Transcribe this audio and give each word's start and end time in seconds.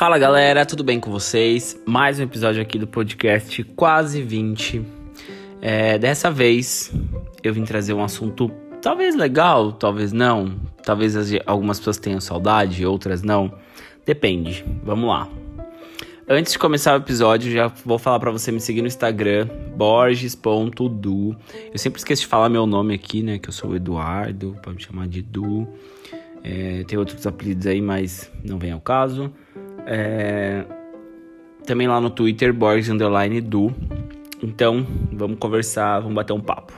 Fala 0.00 0.18
galera, 0.18 0.64
tudo 0.64 0.82
bem 0.82 0.98
com 0.98 1.10
vocês? 1.10 1.78
Mais 1.84 2.18
um 2.18 2.22
episódio 2.22 2.62
aqui 2.62 2.78
do 2.78 2.86
podcast 2.86 3.62
Quase 3.76 4.22
20. 4.22 4.82
É, 5.60 5.98
dessa 5.98 6.30
vez 6.30 6.90
eu 7.44 7.52
vim 7.52 7.64
trazer 7.64 7.92
um 7.92 8.02
assunto 8.02 8.50
talvez 8.80 9.14
legal, 9.14 9.72
talvez 9.72 10.10
não. 10.10 10.58
Talvez 10.82 11.14
algumas 11.44 11.78
pessoas 11.78 11.98
tenham 11.98 12.18
saudade, 12.18 12.86
outras 12.86 13.22
não. 13.22 13.52
Depende. 14.06 14.64
Vamos 14.82 15.06
lá. 15.06 15.28
Antes 16.26 16.54
de 16.54 16.58
começar 16.58 16.94
o 16.94 16.96
episódio, 16.96 17.52
já 17.52 17.66
vou 17.84 17.98
falar 17.98 18.18
para 18.20 18.30
você 18.30 18.50
me 18.50 18.58
seguir 18.58 18.80
no 18.80 18.88
Instagram, 18.88 19.48
borges.du. 19.76 21.36
Eu 21.70 21.78
sempre 21.78 21.98
esqueço 21.98 22.22
de 22.22 22.28
falar 22.28 22.48
meu 22.48 22.64
nome 22.64 22.94
aqui, 22.94 23.22
né? 23.22 23.38
Que 23.38 23.50
eu 23.50 23.52
sou 23.52 23.72
o 23.72 23.76
Eduardo, 23.76 24.56
pode 24.62 24.76
me 24.76 24.82
chamar 24.82 25.08
de 25.08 25.20
Du. 25.20 25.68
É, 26.42 26.84
tem 26.84 26.98
outros 26.98 27.26
apelidos 27.26 27.66
aí, 27.66 27.82
mas 27.82 28.32
não 28.42 28.58
vem 28.58 28.72
ao 28.72 28.80
caso. 28.80 29.30
É, 29.92 30.64
também 31.66 31.88
lá 31.88 32.00
no 32.00 32.10
Twitter, 32.10 32.54
Borges 32.54 32.88
Underline 32.88 33.40
Du. 33.40 33.74
Então, 34.40 34.86
vamos 35.12 35.36
conversar, 35.40 35.98
vamos 35.98 36.14
bater 36.14 36.32
um 36.32 36.40
papo. 36.40 36.72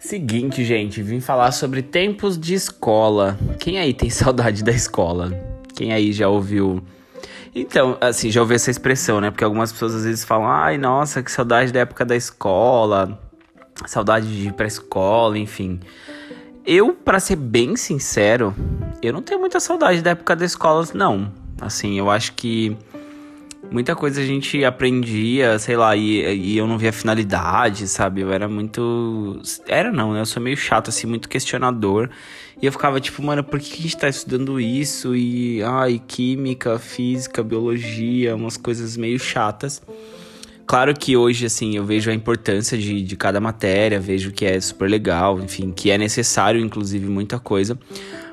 Seguinte, 0.00 0.64
gente, 0.64 1.00
vim 1.00 1.20
falar 1.20 1.52
sobre 1.52 1.80
tempos 1.80 2.36
de 2.36 2.54
escola. 2.54 3.38
Quem 3.60 3.78
aí 3.78 3.94
tem 3.94 4.10
saudade 4.10 4.64
da 4.64 4.72
escola? 4.72 5.30
Quem 5.76 5.92
aí 5.92 6.12
já 6.12 6.28
ouviu. 6.28 6.82
Então, 7.54 7.96
assim, 8.00 8.32
já 8.32 8.40
ouviu 8.40 8.56
essa 8.56 8.70
expressão, 8.70 9.20
né? 9.20 9.30
Porque 9.30 9.44
algumas 9.44 9.70
pessoas 9.70 9.94
às 9.94 10.04
vezes 10.04 10.24
falam, 10.24 10.48
ai, 10.48 10.76
nossa, 10.76 11.22
que 11.22 11.30
saudade 11.30 11.72
da 11.72 11.80
época 11.80 12.04
da 12.04 12.16
escola, 12.16 13.16
saudade 13.86 14.26
de 14.26 14.48
ir 14.48 14.52
pra 14.54 14.66
escola, 14.66 15.38
enfim. 15.38 15.78
Eu, 16.64 16.92
para 16.92 17.18
ser 17.18 17.36
bem 17.36 17.74
sincero, 17.74 18.54
eu 19.02 19.12
não 19.12 19.20
tenho 19.20 19.40
muita 19.40 19.58
saudade 19.58 20.00
da 20.00 20.10
época 20.10 20.36
da 20.36 20.44
escola, 20.44 20.86
não. 20.94 21.32
Assim, 21.60 21.98
eu 21.98 22.08
acho 22.08 22.34
que 22.34 22.76
muita 23.70 23.96
coisa 23.96 24.20
a 24.20 24.24
gente 24.24 24.64
aprendia, 24.64 25.58
sei 25.58 25.76
lá, 25.76 25.96
e, 25.96 26.22
e, 26.34 26.56
eu 26.56 26.66
não 26.66 26.78
via 26.78 26.92
finalidade, 26.92 27.88
sabe? 27.88 28.20
Eu 28.20 28.32
era 28.32 28.48
muito. 28.48 29.40
Era 29.66 29.90
não, 29.90 30.12
né? 30.12 30.20
Eu 30.20 30.26
sou 30.26 30.40
meio 30.40 30.56
chato, 30.56 30.88
assim, 30.88 31.06
muito 31.06 31.28
questionador. 31.28 32.08
E 32.60 32.66
eu 32.66 32.70
ficava 32.70 33.00
tipo, 33.00 33.20
mano, 33.22 33.42
por 33.42 33.58
que 33.58 33.72
a 33.72 33.82
gente 33.82 33.96
tá 33.96 34.08
estudando 34.08 34.60
isso? 34.60 35.16
E, 35.16 35.62
ai, 35.64 36.00
química, 36.06 36.78
física, 36.78 37.42
biologia, 37.42 38.36
umas 38.36 38.56
coisas 38.56 38.96
meio 38.96 39.18
chatas. 39.18 39.82
Claro 40.72 40.94
que 40.94 41.18
hoje, 41.18 41.44
assim, 41.44 41.76
eu 41.76 41.84
vejo 41.84 42.10
a 42.10 42.14
importância 42.14 42.78
de, 42.78 43.02
de 43.02 43.14
cada 43.14 43.38
matéria, 43.38 44.00
vejo 44.00 44.32
que 44.32 44.46
é 44.46 44.58
super 44.58 44.88
legal, 44.88 45.38
enfim, 45.38 45.70
que 45.70 45.90
é 45.90 45.98
necessário, 45.98 46.58
inclusive, 46.58 47.10
muita 47.10 47.38
coisa. 47.38 47.78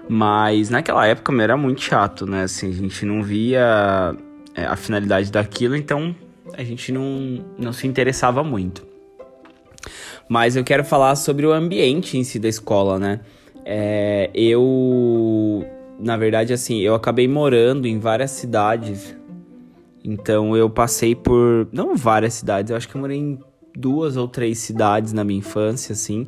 Mas 0.08 0.70
naquela 0.70 1.06
época 1.06 1.34
era 1.44 1.58
muito 1.58 1.82
chato, 1.82 2.26
né? 2.26 2.44
Assim, 2.44 2.70
a 2.70 2.72
gente 2.72 3.06
não 3.06 3.22
via 3.22 4.16
é, 4.56 4.64
a 4.64 4.78
finalidade 4.78 5.30
daquilo, 5.30 5.76
então 5.76 6.16
a 6.54 6.64
gente 6.64 6.94
não, 6.94 7.44
não 7.58 7.74
se 7.74 7.86
interessava 7.86 8.42
muito. 8.42 8.88
Mas 10.30 10.56
eu 10.56 10.64
quero 10.64 10.86
falar 10.86 11.18
sobre 11.18 11.46
o 11.46 11.52
ambiente 11.52 12.18
em 12.18 12.24
si 12.24 12.40
da 12.40 12.48
escola, 12.48 12.98
né? 12.98 13.20
É, 13.66 14.30
eu, 14.34 15.68
na 16.00 16.16
verdade, 16.16 16.54
assim, 16.54 16.80
eu 16.80 16.96
acabei 16.96 17.28
morando 17.28 17.86
em 17.86 18.00
várias 18.00 18.32
cidades. 18.32 19.19
Então 20.04 20.56
eu 20.56 20.70
passei 20.70 21.16
por, 21.16 21.68
não 21.72 21.96
várias 21.96 22.36
cidades, 22.36 22.72
eu 22.72 22.78
acho 22.78 22.88
que 22.88 22.96
eu 22.96 23.02
morei 23.02 23.18
em 23.18 23.40
duas 23.76 24.18
ou 24.18 24.28
três 24.28 24.60
cidades 24.60 25.14
na 25.14 25.24
minha 25.24 25.40
infância, 25.40 25.94
assim. 25.94 26.28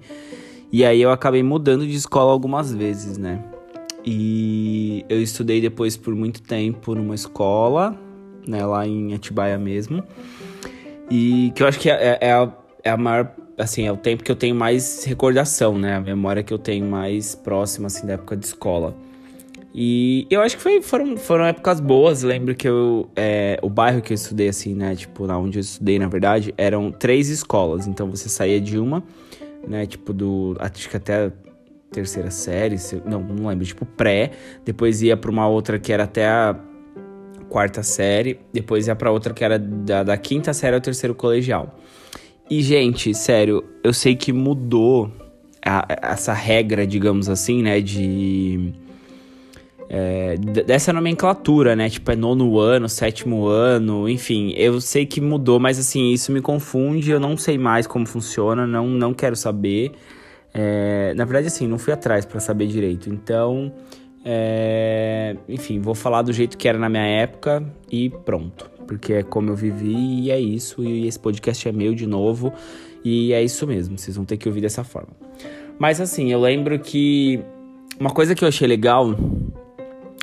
E 0.71 0.85
aí 0.85 1.01
eu 1.01 1.11
acabei 1.11 1.43
mudando 1.43 1.85
de 1.85 1.95
escola 1.95 2.31
algumas 2.31 2.73
vezes, 2.73 3.17
né? 3.17 3.43
E 4.05 5.05
eu 5.09 5.21
estudei 5.21 5.61
depois 5.61 5.95
por 5.95 6.15
muito 6.15 6.41
tempo 6.41 6.95
numa 6.95 7.13
escola 7.13 7.97
né, 8.47 8.65
lá 8.65 8.87
em 8.87 9.13
Atibaia 9.13 9.57
mesmo. 9.57 10.03
E 11.09 11.51
que 11.55 11.63
eu 11.63 11.67
acho 11.67 11.79
que 11.79 11.89
é, 11.89 12.17
é, 12.21 12.31
a, 12.31 12.51
é 12.83 12.89
a 12.89 12.97
maior, 12.97 13.31
assim, 13.57 13.85
é 13.85 13.91
o 13.91 13.97
tempo 13.97 14.23
que 14.23 14.31
eu 14.31 14.35
tenho 14.35 14.55
mais 14.55 15.03
recordação, 15.03 15.77
né? 15.77 15.95
A 15.95 16.01
memória 16.01 16.41
que 16.41 16.53
eu 16.53 16.57
tenho 16.57 16.85
mais 16.85 17.35
próxima, 17.35 17.87
assim, 17.87 18.07
da 18.07 18.13
época 18.13 18.37
de 18.37 18.45
escola. 18.45 18.95
E 19.73 20.27
eu 20.29 20.41
acho 20.41 20.57
que 20.57 20.63
foi, 20.63 20.81
foram, 20.81 21.15
foram 21.15 21.45
épocas 21.45 21.79
boas. 21.79 22.23
Lembro 22.23 22.53
que 22.53 22.67
eu, 22.67 23.09
é, 23.15 23.57
o 23.61 23.69
bairro 23.69 24.01
que 24.01 24.11
eu 24.11 24.15
estudei, 24.15 24.49
assim, 24.49 24.75
né? 24.75 24.95
Tipo, 24.95 25.25
na 25.25 25.37
onde 25.37 25.59
eu 25.59 25.61
estudei, 25.61 25.97
na 25.97 26.07
verdade, 26.07 26.53
eram 26.57 26.91
três 26.91 27.29
escolas. 27.29 27.87
Então 27.87 28.09
você 28.09 28.27
saía 28.27 28.59
de 28.59 28.77
uma, 28.77 29.03
né? 29.67 29.85
Tipo, 29.85 30.11
do. 30.13 30.55
Acho 30.59 30.89
que 30.89 30.97
até 30.97 31.31
terceira 31.91 32.31
série, 32.31 32.77
não, 33.05 33.21
não 33.21 33.47
lembro, 33.47 33.65
tipo 33.65 33.85
pré, 33.85 34.31
depois 34.63 35.01
ia 35.01 35.17
para 35.17 35.29
uma 35.29 35.45
outra 35.47 35.77
que 35.77 35.91
era 35.91 36.05
até 36.05 36.25
a 36.25 36.57
quarta 37.49 37.83
série, 37.83 38.39
depois 38.53 38.87
ia 38.87 38.95
para 38.95 39.11
outra 39.11 39.33
que 39.33 39.43
era 39.43 39.59
da, 39.59 40.03
da 40.03 40.17
quinta 40.17 40.53
série 40.53 40.73
ao 40.73 40.81
terceiro 40.81 41.13
colegial. 41.13 41.77
E, 42.49 42.61
gente, 42.61 43.13
sério, 43.13 43.63
eu 43.83 43.93
sei 43.93 44.15
que 44.15 44.31
mudou 44.33 45.11
a, 45.65 45.85
essa 46.01 46.33
regra, 46.33 46.87
digamos 46.87 47.29
assim, 47.29 47.61
né, 47.61 47.79
de. 47.81 48.73
É, 49.93 50.37
dessa 50.37 50.93
nomenclatura, 50.93 51.75
né? 51.75 51.89
Tipo, 51.89 52.11
é 52.11 52.15
nono 52.15 52.57
ano, 52.57 52.87
sétimo 52.87 53.47
ano, 53.47 54.07
enfim. 54.07 54.53
Eu 54.55 54.79
sei 54.79 55.05
que 55.05 55.19
mudou, 55.19 55.59
mas 55.59 55.77
assim, 55.77 56.13
isso 56.13 56.31
me 56.31 56.39
confunde, 56.39 57.11
eu 57.11 57.19
não 57.19 57.35
sei 57.35 57.57
mais 57.57 57.85
como 57.85 58.05
funciona, 58.05 58.65
não, 58.65 58.87
não 58.87 59.13
quero 59.13 59.35
saber. 59.35 59.91
É, 60.53 61.13
na 61.13 61.25
verdade, 61.25 61.47
assim, 61.47 61.67
não 61.67 61.77
fui 61.77 61.91
atrás 61.91 62.25
para 62.25 62.39
saber 62.39 62.67
direito. 62.67 63.09
Então, 63.09 63.69
é, 64.23 65.35
enfim, 65.49 65.81
vou 65.81 65.93
falar 65.93 66.21
do 66.21 66.31
jeito 66.31 66.57
que 66.57 66.69
era 66.69 66.79
na 66.79 66.87
minha 66.87 67.05
época 67.05 67.61
e 67.91 68.09
pronto. 68.09 68.71
Porque 68.87 69.11
é 69.11 69.23
como 69.23 69.49
eu 69.49 69.55
vivi 69.57 70.21
e 70.21 70.31
é 70.31 70.39
isso. 70.39 70.85
E 70.85 71.05
esse 71.05 71.19
podcast 71.19 71.67
é 71.67 71.71
meu 71.73 71.93
de 71.93 72.07
novo. 72.07 72.53
E 73.03 73.33
é 73.33 73.43
isso 73.43 73.67
mesmo, 73.67 73.97
vocês 73.97 74.15
vão 74.15 74.23
ter 74.23 74.37
que 74.37 74.47
ouvir 74.47 74.61
dessa 74.61 74.85
forma. 74.85 75.09
Mas 75.77 75.99
assim, 75.99 76.31
eu 76.31 76.39
lembro 76.39 76.79
que 76.79 77.41
uma 77.99 78.11
coisa 78.11 78.33
que 78.33 78.43
eu 78.43 78.47
achei 78.47 78.67
legal 78.67 79.15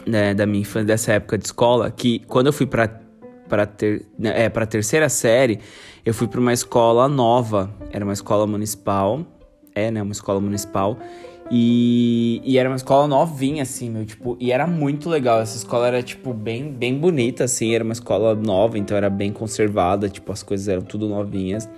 né, 0.09 0.35
da 0.35 0.47
minha 0.47 0.63
infância, 0.63 0.87
dessa 0.87 1.13
época 1.13 1.37
de 1.39 1.45
escola, 1.45 1.91
que 1.91 2.21
quando 2.21 2.47
eu 2.47 2.53
fui 2.53 2.67
pra, 2.67 2.89
pra, 3.49 3.67
ter, 3.67 4.07
né, 4.19 4.45
é, 4.45 4.49
pra 4.49 4.67
terceira 4.67 5.09
série, 5.09 5.61
eu 6.05 6.15
fui 6.15 6.27
pra 6.27 6.41
uma 6.41 6.53
escola 6.53 7.09
nova. 7.09 7.71
Era 7.93 8.05
uma 8.05 8.15
escola 8.15 8.47
municipal. 8.47 9.25
É, 9.75 9.91
né? 9.91 10.03
Uma 10.03 10.13
escola 10.13 10.41
municipal. 10.41 10.99
E, 11.51 12.43
e, 12.45 12.59
era 12.59 12.69
uma 12.69 12.77
escola 12.77 13.07
novinha, 13.07 13.63
assim, 13.63 13.89
meu, 13.89 14.05
tipo, 14.05 14.37
e 14.39 14.53
era 14.53 14.67
muito 14.67 15.09
legal. 15.09 15.41
Essa 15.41 15.57
escola 15.57 15.87
era, 15.87 16.03
tipo, 16.03 16.35
bem, 16.35 16.71
bem 16.71 16.99
bonita, 16.99 17.45
assim, 17.45 17.75
era 17.75 17.83
uma 17.83 17.93
escola 17.93 18.35
nova, 18.35 18.79
então 18.79 18.97
era 18.97 19.09
bem 19.09 19.33
conservada, 19.33 20.09
tipo, 20.11 20.31
as 20.31 20.43
coisas 20.43 20.69
eram 20.69 20.83
tudo 20.83 21.09
novinhas. 21.09 21.69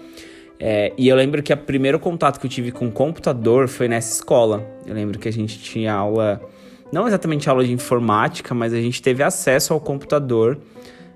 É, 0.58 0.92
e 0.98 1.08
eu 1.08 1.16
lembro 1.16 1.42
que 1.42 1.52
o 1.52 1.56
primeiro 1.56 1.98
contato 2.00 2.40
que 2.40 2.46
eu 2.46 2.50
tive 2.50 2.72
com 2.72 2.88
o 2.88 2.92
computador 2.92 3.68
foi 3.68 3.86
nessa 3.86 4.12
escola. 4.12 4.66
Eu 4.84 4.94
lembro 4.94 5.18
que 5.18 5.28
a 5.28 5.32
gente 5.32 5.58
tinha 5.58 5.94
aula, 5.94 6.40
não 6.92 7.06
exatamente 7.06 7.48
aula 7.48 7.64
de 7.64 7.72
informática, 7.72 8.54
mas 8.54 8.72
a 8.72 8.80
gente 8.80 9.00
teve 9.00 9.22
acesso 9.22 9.72
ao 9.72 9.80
computador 9.80 10.58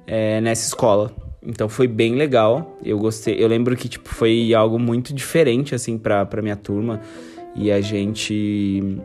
é, 0.07 0.41
nessa 0.41 0.69
escola. 0.69 1.13
Então 1.47 1.69
foi 1.69 1.87
bem 1.87 2.15
legal. 2.15 2.79
Eu 2.83 2.99
gostei. 2.99 3.37
Eu 3.43 3.49
lembro 3.49 3.77
que, 3.77 3.89
tipo, 3.89 4.09
foi 4.09 4.55
algo 4.55 4.79
muito 4.79 5.13
diferente, 5.13 5.75
assim, 5.75 5.99
pra 5.99 6.27
minha 6.43 6.57
turma. 6.57 7.01
E 7.55 7.71
a 7.71 7.81
gente. 7.81 8.99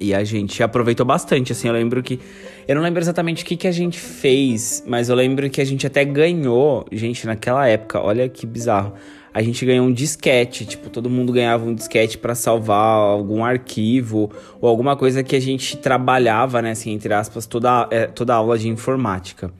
E 0.00 0.12
a 0.12 0.24
gente 0.24 0.62
aproveitou 0.64 1.06
bastante, 1.06 1.52
assim, 1.52 1.68
eu 1.68 1.74
lembro 1.74 2.02
que... 2.02 2.18
Eu 2.66 2.74
não 2.74 2.82
lembro 2.82 3.00
exatamente 3.00 3.44
o 3.44 3.46
que, 3.46 3.56
que 3.56 3.68
a 3.68 3.72
gente 3.72 4.00
fez, 4.00 4.82
mas 4.84 5.08
eu 5.08 5.14
lembro 5.14 5.48
que 5.48 5.60
a 5.60 5.64
gente 5.64 5.86
até 5.86 6.04
ganhou... 6.04 6.84
Gente, 6.90 7.24
naquela 7.24 7.68
época, 7.68 8.00
olha 8.00 8.28
que 8.28 8.44
bizarro. 8.44 8.94
A 9.34 9.42
gente 9.42 9.64
ganhou 9.64 9.86
um 9.86 9.92
disquete, 9.92 10.66
tipo, 10.66 10.90
todo 10.90 11.08
mundo 11.08 11.32
ganhava 11.32 11.64
um 11.64 11.74
disquete 11.74 12.18
para 12.18 12.34
salvar 12.34 12.96
algum 12.96 13.44
arquivo 13.44 14.30
ou 14.60 14.68
alguma 14.68 14.96
coisa 14.96 15.22
que 15.22 15.34
a 15.34 15.40
gente 15.40 15.76
trabalhava, 15.76 16.60
né, 16.60 16.72
assim, 16.72 16.92
entre 16.92 17.12
aspas, 17.14 17.46
toda, 17.46 17.88
é, 17.90 18.06
toda 18.06 18.34
aula 18.34 18.58
de 18.58 18.68
informática. 18.68 19.50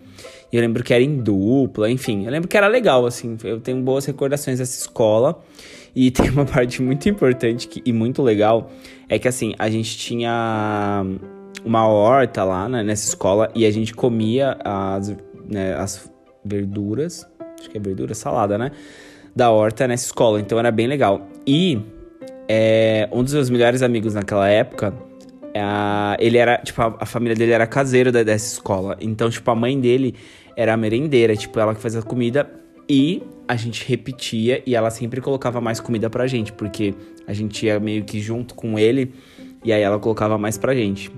E 0.52 0.56
eu 0.56 0.60
lembro 0.60 0.84
que 0.84 0.92
era 0.92 1.02
em 1.02 1.16
dupla, 1.16 1.90
enfim, 1.90 2.26
eu 2.26 2.30
lembro 2.30 2.46
que 2.46 2.56
era 2.56 2.68
legal, 2.68 3.06
assim, 3.06 3.38
eu 3.42 3.58
tenho 3.58 3.80
boas 3.80 4.04
recordações 4.04 4.58
dessa 4.58 4.78
escola. 4.78 5.42
E 5.94 6.10
tem 6.12 6.28
uma 6.30 6.44
parte 6.44 6.82
muito 6.82 7.08
importante 7.08 7.66
que, 7.68 7.82
e 7.84 7.92
muito 7.92 8.22
legal, 8.22 8.70
é 9.08 9.18
que 9.18 9.28
assim, 9.28 9.54
a 9.58 9.70
gente 9.70 9.96
tinha 9.96 11.04
uma 11.64 11.86
horta 11.86 12.44
lá 12.44 12.68
né, 12.68 12.82
nessa 12.82 13.08
escola 13.08 13.50
e 13.54 13.64
a 13.64 13.70
gente 13.70 13.94
comia 13.94 14.58
as, 14.64 15.14
né, 15.48 15.74
as 15.74 16.10
verduras, 16.44 17.26
acho 17.58 17.70
que 17.70 17.78
é 17.78 17.80
verdura, 17.80 18.14
salada, 18.14 18.58
né? 18.58 18.72
Da 19.34 19.50
horta 19.50 19.88
nessa 19.88 20.06
escola, 20.06 20.40
então 20.40 20.58
era 20.58 20.70
bem 20.70 20.86
legal. 20.86 21.26
E 21.46 21.80
é, 22.48 23.08
um 23.12 23.22
dos 23.22 23.32
meus 23.32 23.48
melhores 23.48 23.82
amigos 23.82 24.14
naquela 24.14 24.48
época, 24.48 24.94
é, 25.54 25.60
ele 26.18 26.38
era, 26.38 26.58
tipo, 26.58 26.80
a, 26.82 26.96
a, 27.00 27.06
família 27.06 27.34
dele 27.34 27.52
era 27.52 27.66
caseiro 27.66 28.12
da, 28.12 28.22
dessa 28.22 28.54
escola. 28.54 28.96
Então, 29.00 29.30
tipo, 29.30 29.50
a 29.50 29.54
mãe 29.54 29.80
dele 29.80 30.14
era 30.56 30.74
a 30.74 30.76
merendeira, 30.76 31.34
tipo, 31.36 31.58
ela 31.58 31.74
que 31.74 31.80
fazia 31.80 32.00
a 32.00 32.02
comida 32.02 32.50
e 32.88 33.22
a 33.48 33.56
gente 33.56 33.86
repetia 33.88 34.62
e 34.66 34.74
ela 34.74 34.90
sempre 34.90 35.20
colocava 35.20 35.60
mais 35.60 35.80
comida 35.80 36.08
pra 36.10 36.26
gente, 36.26 36.52
porque 36.52 36.94
a 37.26 37.32
gente 37.32 37.66
ia 37.66 37.78
meio 37.78 38.04
que 38.04 38.20
junto 38.20 38.54
com 38.54 38.78
ele 38.78 39.14
e 39.64 39.72
aí 39.72 39.82
ela 39.82 39.98
colocava 39.98 40.38
mais 40.38 40.58
pra 40.58 40.74
gente. 40.74 41.10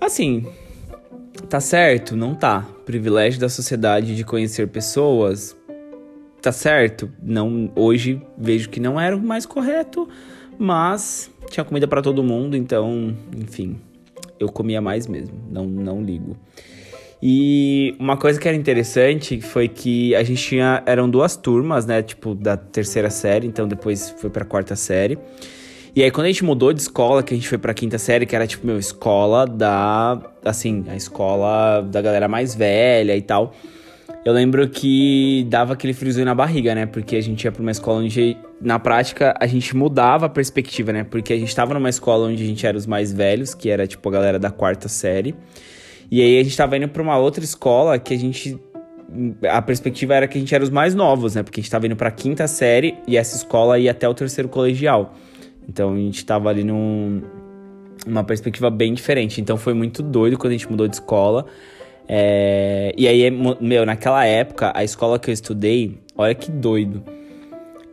Assim, 0.00 0.46
tá 1.48 1.60
certo? 1.60 2.16
Não 2.16 2.34
tá. 2.34 2.66
Privilégio 2.84 3.40
da 3.40 3.48
sociedade 3.48 4.16
de 4.16 4.24
conhecer 4.24 4.68
pessoas, 4.68 5.56
tá 6.40 6.52
certo? 6.52 7.10
Não, 7.22 7.70
hoje 7.74 8.20
vejo 8.36 8.68
que 8.68 8.80
não 8.80 9.00
era 9.00 9.16
o 9.16 9.20
mais 9.20 9.46
correto, 9.46 10.08
mas 10.58 11.30
tinha 11.50 11.64
comida 11.64 11.86
para 11.86 12.02
todo 12.02 12.22
mundo, 12.22 12.56
então, 12.56 13.16
enfim, 13.36 13.76
eu 14.38 14.48
comia 14.48 14.80
mais 14.80 15.06
mesmo, 15.06 15.38
não, 15.50 15.66
não 15.66 16.02
ligo. 16.02 16.36
E 17.22 17.96
uma 17.98 18.16
coisa 18.16 18.38
que 18.38 18.46
era 18.46 18.56
interessante 18.56 19.40
foi 19.40 19.66
que 19.66 20.14
a 20.14 20.22
gente 20.22 20.40
tinha. 20.40 20.82
Eram 20.86 21.10
duas 21.10 21.36
turmas, 21.36 21.84
né? 21.84 22.00
Tipo, 22.00 22.34
da 22.34 22.56
terceira 22.56 23.10
série, 23.10 23.46
então 23.46 23.66
depois 23.66 24.10
foi 24.18 24.30
pra 24.30 24.44
quarta 24.44 24.76
série. 24.76 25.18
E 25.96 26.02
aí, 26.02 26.12
quando 26.12 26.26
a 26.26 26.28
gente 26.28 26.44
mudou 26.44 26.72
de 26.72 26.80
escola, 26.80 27.24
que 27.24 27.34
a 27.34 27.36
gente 27.36 27.48
foi 27.48 27.58
pra 27.58 27.74
quinta 27.74 27.98
série, 27.98 28.24
que 28.24 28.36
era 28.36 28.46
tipo, 28.46 28.64
meu, 28.64 28.78
escola 28.78 29.46
da. 29.46 30.20
Assim, 30.44 30.84
a 30.88 30.94
escola 30.94 31.80
da 31.82 32.00
galera 32.00 32.28
mais 32.28 32.54
velha 32.54 33.16
e 33.16 33.22
tal. 33.22 33.52
Eu 34.24 34.32
lembro 34.32 34.68
que 34.68 35.46
dava 35.48 35.72
aquele 35.72 35.92
friozinho 35.94 36.26
na 36.26 36.34
barriga, 36.34 36.74
né? 36.74 36.86
Porque 36.86 37.16
a 37.16 37.20
gente 37.20 37.44
ia 37.44 37.52
pra 37.52 37.62
uma 37.62 37.70
escola 37.70 38.00
onde, 38.00 38.36
na 38.60 38.78
prática, 38.78 39.34
a 39.40 39.46
gente 39.46 39.74
mudava 39.76 40.26
a 40.26 40.28
perspectiva, 40.28 40.92
né? 40.92 41.04
Porque 41.04 41.32
a 41.32 41.38
gente 41.38 41.54
tava 41.54 41.72
numa 41.74 41.88
escola 41.88 42.26
onde 42.26 42.42
a 42.42 42.46
gente 42.46 42.66
era 42.66 42.76
os 42.76 42.86
mais 42.86 43.12
velhos, 43.12 43.54
que 43.54 43.70
era 43.70 43.86
tipo 43.86 44.06
a 44.08 44.12
galera 44.12 44.38
da 44.38 44.50
quarta 44.50 44.88
série. 44.88 45.34
E 46.10 46.20
aí 46.20 46.38
a 46.38 46.42
gente 46.42 46.56
tava 46.56 46.76
indo 46.76 46.88
pra 46.88 47.02
uma 47.02 47.16
outra 47.16 47.44
escola 47.44 47.98
que 47.98 48.12
a 48.12 48.18
gente. 48.18 48.58
A 49.48 49.62
perspectiva 49.62 50.14
era 50.14 50.28
que 50.28 50.36
a 50.36 50.40
gente 50.40 50.54
era 50.54 50.62
os 50.62 50.70
mais 50.70 50.94
novos, 50.94 51.34
né? 51.34 51.42
Porque 51.42 51.60
a 51.60 51.62
gente 51.62 51.70
tava 51.70 51.86
indo 51.86 51.96
pra 51.96 52.10
quinta 52.10 52.46
série 52.46 52.96
e 53.06 53.16
essa 53.16 53.36
escola 53.36 53.78
ia 53.78 53.92
até 53.92 54.08
o 54.08 54.14
terceiro 54.14 54.48
colegial. 54.48 55.14
Então 55.66 55.94
a 55.94 55.96
gente 55.96 56.24
tava 56.26 56.50
ali 56.50 56.64
num. 56.64 57.22
Uma 58.06 58.24
perspectiva 58.24 58.68
bem 58.68 58.94
diferente. 58.94 59.40
Então 59.40 59.56
foi 59.56 59.74
muito 59.74 60.02
doido 60.02 60.36
quando 60.36 60.52
a 60.52 60.56
gente 60.56 60.70
mudou 60.70 60.88
de 60.88 60.96
escola. 60.96 61.46
É, 62.08 62.94
e 62.96 63.06
aí, 63.06 63.30
meu, 63.30 63.84
naquela 63.84 64.24
época, 64.24 64.72
a 64.74 64.82
escola 64.82 65.18
que 65.18 65.28
eu 65.28 65.34
estudei, 65.34 65.98
olha 66.16 66.34
que 66.34 66.50
doido. 66.50 67.02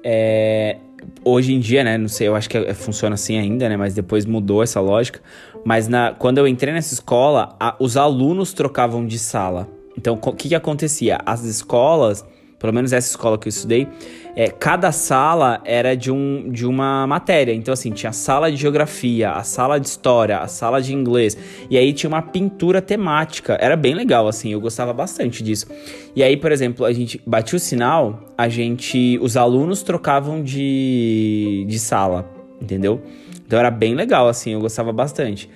É, 0.01 0.77
hoje 1.23 1.53
em 1.53 1.59
dia, 1.59 1.83
né, 1.83 1.97
não 1.97 2.07
sei, 2.07 2.29
eu 2.29 2.35
acho 2.35 2.49
que 2.49 2.57
é, 2.57 2.73
funciona 2.73 3.15
assim 3.15 3.37
ainda, 3.37 3.67
né, 3.67 3.75
mas 3.75 3.93
depois 3.93 4.25
mudou 4.25 4.63
essa 4.63 4.79
lógica. 4.79 5.19
Mas 5.65 5.87
na, 5.87 6.13
quando 6.13 6.37
eu 6.37 6.47
entrei 6.47 6.73
nessa 6.73 6.93
escola, 6.93 7.55
a, 7.59 7.75
os 7.79 7.97
alunos 7.97 8.53
trocavam 8.53 9.05
de 9.05 9.19
sala. 9.19 9.67
Então, 9.97 10.19
o 10.21 10.33
que, 10.33 10.49
que 10.49 10.55
acontecia? 10.55 11.19
As 11.25 11.43
escolas 11.43 12.25
pelo 12.65 12.73
menos 12.73 12.91
essa 12.91 13.09
escola 13.09 13.37
que 13.37 13.47
eu 13.47 13.51
estudei, 13.51 13.87
é, 14.35 14.49
cada 14.49 14.91
sala 14.91 15.61
era 15.63 15.95
de, 15.95 16.11
um, 16.11 16.49
de 16.49 16.65
uma 16.65 17.05
matéria. 17.05 17.53
Então, 17.53 17.71
assim, 17.71 17.91
tinha 17.91 18.09
a 18.09 18.13
sala 18.13 18.51
de 18.51 18.57
geografia, 18.57 19.31
a 19.31 19.43
sala 19.43 19.79
de 19.79 19.87
história, 19.87 20.39
a 20.39 20.47
sala 20.47 20.81
de 20.81 20.95
inglês. 20.95 21.37
E 21.69 21.77
aí 21.77 21.93
tinha 21.93 22.07
uma 22.07 22.23
pintura 22.23 22.81
temática. 22.81 23.55
Era 23.61 23.75
bem 23.75 23.93
legal, 23.93 24.27
assim, 24.27 24.51
eu 24.51 24.59
gostava 24.59 24.91
bastante 24.93 25.43
disso. 25.43 25.67
E 26.15 26.23
aí, 26.23 26.35
por 26.35 26.51
exemplo, 26.51 26.85
a 26.85 26.91
gente 26.91 27.21
batia 27.23 27.55
o 27.55 27.59
sinal, 27.59 28.33
a 28.35 28.49
gente. 28.49 29.19
Os 29.21 29.37
alunos 29.37 29.83
trocavam 29.83 30.41
de, 30.41 31.65
de 31.67 31.77
sala, 31.77 32.27
entendeu? 32.59 32.99
Então 33.45 33.59
era 33.59 33.69
bem 33.69 33.93
legal, 33.93 34.27
assim, 34.27 34.53
eu 34.53 34.59
gostava 34.59 34.91
bastante. 34.91 35.47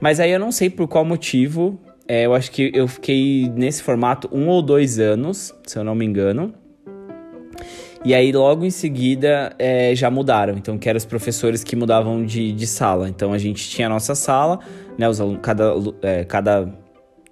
Mas 0.00 0.18
aí 0.18 0.30
eu 0.30 0.40
não 0.40 0.50
sei 0.50 0.70
por 0.70 0.88
qual 0.88 1.04
motivo 1.04 1.78
é, 2.06 2.26
eu 2.26 2.34
acho 2.34 2.50
que 2.50 2.70
eu 2.74 2.86
fiquei 2.86 3.50
nesse 3.54 3.82
formato 3.82 4.28
um 4.32 4.48
ou 4.48 4.60
dois 4.60 4.98
anos, 4.98 5.54
se 5.66 5.78
eu 5.78 5.84
não 5.84 5.94
me 5.94 6.04
engano. 6.04 6.54
E 8.04 8.14
aí, 8.14 8.30
logo 8.32 8.66
em 8.66 8.70
seguida, 8.70 9.54
é, 9.58 9.94
já 9.94 10.10
mudaram. 10.10 10.58
Então, 10.58 10.76
que 10.76 10.86
eram 10.86 10.98
os 10.98 11.06
professores 11.06 11.64
que 11.64 11.74
mudavam 11.74 12.22
de, 12.22 12.52
de 12.52 12.66
sala. 12.66 13.08
Então, 13.08 13.32
a 13.32 13.38
gente 13.38 13.66
tinha 13.70 13.86
a 13.86 13.90
nossa 13.90 14.14
sala, 14.14 14.58
né? 14.98 15.08
Os 15.08 15.22
alunos, 15.22 15.40
cada, 15.42 15.72
é, 16.02 16.22
cada 16.22 16.70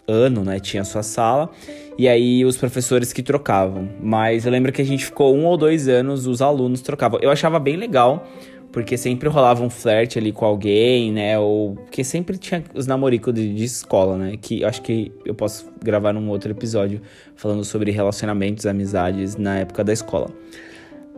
ano, 0.09 0.43
né? 0.43 0.59
Tinha 0.59 0.81
a 0.81 0.85
sua 0.85 1.03
sala. 1.03 1.51
E 1.99 2.09
aí, 2.09 2.43
os 2.43 2.57
professores 2.57 3.13
que 3.13 3.23
trocavam. 3.23 3.91
Mas 4.01 4.47
eu 4.47 4.53
lembro 4.53 4.73
que 4.73 4.81
a 4.81 4.85
gente 4.85 5.05
ficou 5.05 5.37
um 5.37 5.45
ou 5.45 5.59
dois 5.59 5.89
anos, 5.89 6.27
os 6.27 6.41
alunos 6.41 6.81
trocavam. 6.81 7.21
Eu 7.21 7.31
achava 7.31 7.59
bem 7.59 7.77
legal, 7.77 8.27
porque 8.73 8.97
sempre 8.97 9.29
rolava 9.29 9.63
um 9.63 9.69
flerte 9.69 10.19
ali 10.19 10.33
com 10.33 10.47
alguém, 10.47 11.13
né? 11.13 11.39
Ou 11.39 11.75
porque 11.75 12.03
sempre 12.03 12.39
tinha 12.39 12.65
os 12.75 12.87
namoricos 12.87 13.35
de, 13.35 13.55
de, 13.55 13.65
escola, 13.65 14.17
né? 14.17 14.39
Que 14.41 14.65
acho 14.65 14.81
que 14.81 15.13
eu 15.27 15.35
posso 15.35 15.71
gravar 15.85 16.13
num 16.15 16.29
outro 16.31 16.51
episódio 16.51 17.01
falando 17.37 17.65
sobre 17.65 17.91
relacionamentos, 17.91 18.65
amizades 18.65 19.37
na 19.37 19.59
época 19.59 19.85
da 19.85 19.93
escola. 19.93 20.31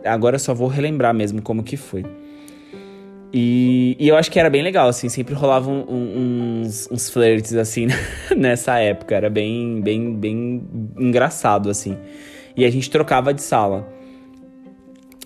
Agora 0.03 0.35
eu 0.35 0.39
só 0.39 0.53
vou 0.53 0.67
relembrar 0.67 1.13
mesmo 1.13 1.41
como 1.41 1.63
que 1.63 1.77
foi. 1.77 2.05
E, 3.33 3.95
e 3.99 4.07
eu 4.07 4.15
acho 4.15 4.29
que 4.29 4.39
era 4.39 4.49
bem 4.49 4.61
legal, 4.61 4.87
assim, 4.87 5.09
sempre 5.09 5.33
rolavam 5.33 5.85
um, 5.89 6.61
uns, 6.61 6.87
uns 6.91 7.09
flertes, 7.09 7.53
assim, 7.53 7.87
nessa 8.35 8.79
época. 8.79 9.15
Era 9.15 9.29
bem, 9.29 9.81
bem, 9.81 10.13
bem 10.13 10.63
engraçado, 10.97 11.69
assim. 11.69 11.97
E 12.55 12.63
a 12.63 12.69
gente 12.69 12.89
trocava 12.89 13.33
de 13.33 13.41
sala. 13.41 13.94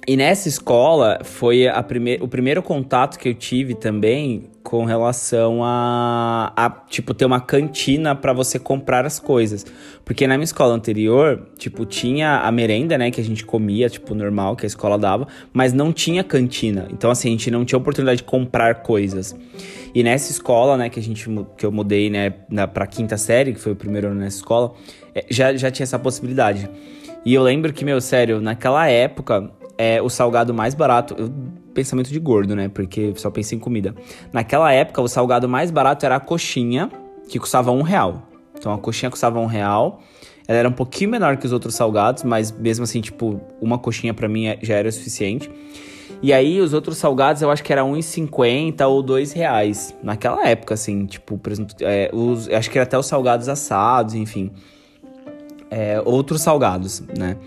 E 0.10 0.18
nessa 0.18 0.50
escola 0.50 1.20
foi 1.24 1.68
a 1.68 1.84
prime 1.84 2.18
o 2.20 2.28
primeiro 2.28 2.64
contato 2.64 3.20
que 3.20 3.30
eu 3.30 3.34
tive 3.36 3.76
também 3.76 4.46
com 4.64 4.84
relação 4.84 5.64
a, 5.64 6.52
a 6.56 6.68
tipo, 6.90 7.14
ter 7.14 7.26
uma 7.26 7.40
cantina 7.40 8.16
para 8.16 8.34
você 8.34 8.58
comprar 8.58 9.06
as 9.06 9.20
coisas. 9.20 9.64
Porque 10.04 10.26
na 10.26 10.34
minha 10.34 10.46
escola 10.46 10.74
anterior, 10.74 11.50
tipo, 11.60 11.86
tinha 11.86 12.40
a 12.40 12.52
merenda, 12.52 12.98
né, 12.98 13.12
que 13.12 13.22
a 13.22 13.24
gente 13.24 13.46
comia, 13.46 13.88
tipo, 13.88 14.16
normal, 14.16 14.56
que 14.56 14.66
a 14.66 14.68
escola 14.68 14.98
dava, 14.98 15.28
mas 15.54 15.74
não 15.74 15.94
tinha 15.94 16.24
cantina. 16.24 16.88
Então, 16.92 17.12
assim, 17.12 17.28
a 17.28 17.32
gente 17.34 17.52
não 17.52 17.64
tinha 17.64 17.78
oportunidade 17.78 18.18
de 18.18 18.24
comprar 18.24 18.82
coisas. 18.82 19.36
E 19.94 20.02
nessa 20.02 20.32
escola, 20.32 20.76
né, 20.76 20.90
que 20.90 21.00
a 21.00 21.04
gente 21.04 21.30
que 21.56 21.64
eu 21.64 21.72
mudei, 21.72 22.10
né, 22.10 22.34
na, 22.50 22.68
pra 22.68 22.88
quinta 22.88 23.16
série, 23.16 23.54
que 23.54 23.60
foi 23.60 23.74
o 23.74 23.76
primeiro 23.76 24.08
ano 24.08 24.22
nessa 24.22 24.38
escola, 24.38 24.74
é, 25.14 25.24
já, 25.30 25.56
já 25.56 25.70
tinha 25.70 25.84
essa 25.84 26.00
possibilidade. 26.00 26.68
E 27.24 27.32
eu 27.32 27.44
lembro 27.44 27.72
que, 27.72 27.86
meu, 27.86 28.02
sério, 28.02 28.42
naquela 28.42 28.88
época, 28.88 29.52
é 29.80 30.02
o 30.02 30.10
salgado 30.10 30.54
mais 30.54 30.76
barato. 30.76 31.16
Eu, 31.18 31.32
pensamento 31.74 32.10
de 32.10 32.20
gordo, 32.20 32.54
né? 32.54 32.68
Porque 32.68 33.14
só 33.16 33.32
pensei 33.32 33.58
em 33.58 33.62
comida. 33.62 33.96
Naquela 34.34 34.74
época, 34.74 35.02
o 35.02 35.08
salgado 35.08 35.48
mais 35.48 35.72
barato 35.72 36.06
era 36.06 36.18
a 36.18 36.20
coxinha, 36.20 36.92
que 37.30 37.40
custava 37.40 37.72
um 37.72 37.82
real. 37.82 38.24
Então 38.58 38.74
a 38.74 38.78
coxinha 38.78 39.10
custava 39.10 39.40
um 39.40 39.46
real. 39.46 40.02
Ela 40.46 40.60
era 40.60 40.68
um 40.68 40.74
pouquinho 40.74 41.12
menor 41.12 41.38
que 41.38 41.46
os 41.46 41.54
outros 41.54 41.76
salgados, 41.76 42.24
mas 42.24 42.52
mesmo 42.52 42.84
assim, 42.84 43.00
tipo, 43.00 43.40
uma 43.62 43.78
coxinha 43.78 44.14
para 44.14 44.28
mim 44.28 44.58
já 44.62 44.76
era 44.76 44.90
o 44.90 44.92
suficiente. 44.92 45.50
E 46.22 46.34
aí, 46.34 46.60
os 46.60 46.74
outros 46.74 46.98
salgados 46.98 47.42
eu 47.42 47.50
acho 47.50 47.64
que 47.64 47.72
era 47.72 47.82
R$1,50 47.82 48.86
ou 48.86 49.02
2,00 49.02 49.34
reais. 49.34 49.96
Naquela 50.04 50.46
época, 50.46 50.74
assim, 50.74 51.06
tipo, 51.06 51.40
exemplo, 51.50 51.74
é, 51.80 52.10
os, 52.12 52.50
acho 52.50 52.70
que 52.70 52.78
era 52.78 52.84
até 52.84 52.98
os 52.98 53.06
salgados 53.06 53.48
assados, 53.48 54.14
enfim. 54.16 54.52
É, 55.72 56.02
outros 56.04 56.42
salgados, 56.42 57.02
né? 57.18 57.38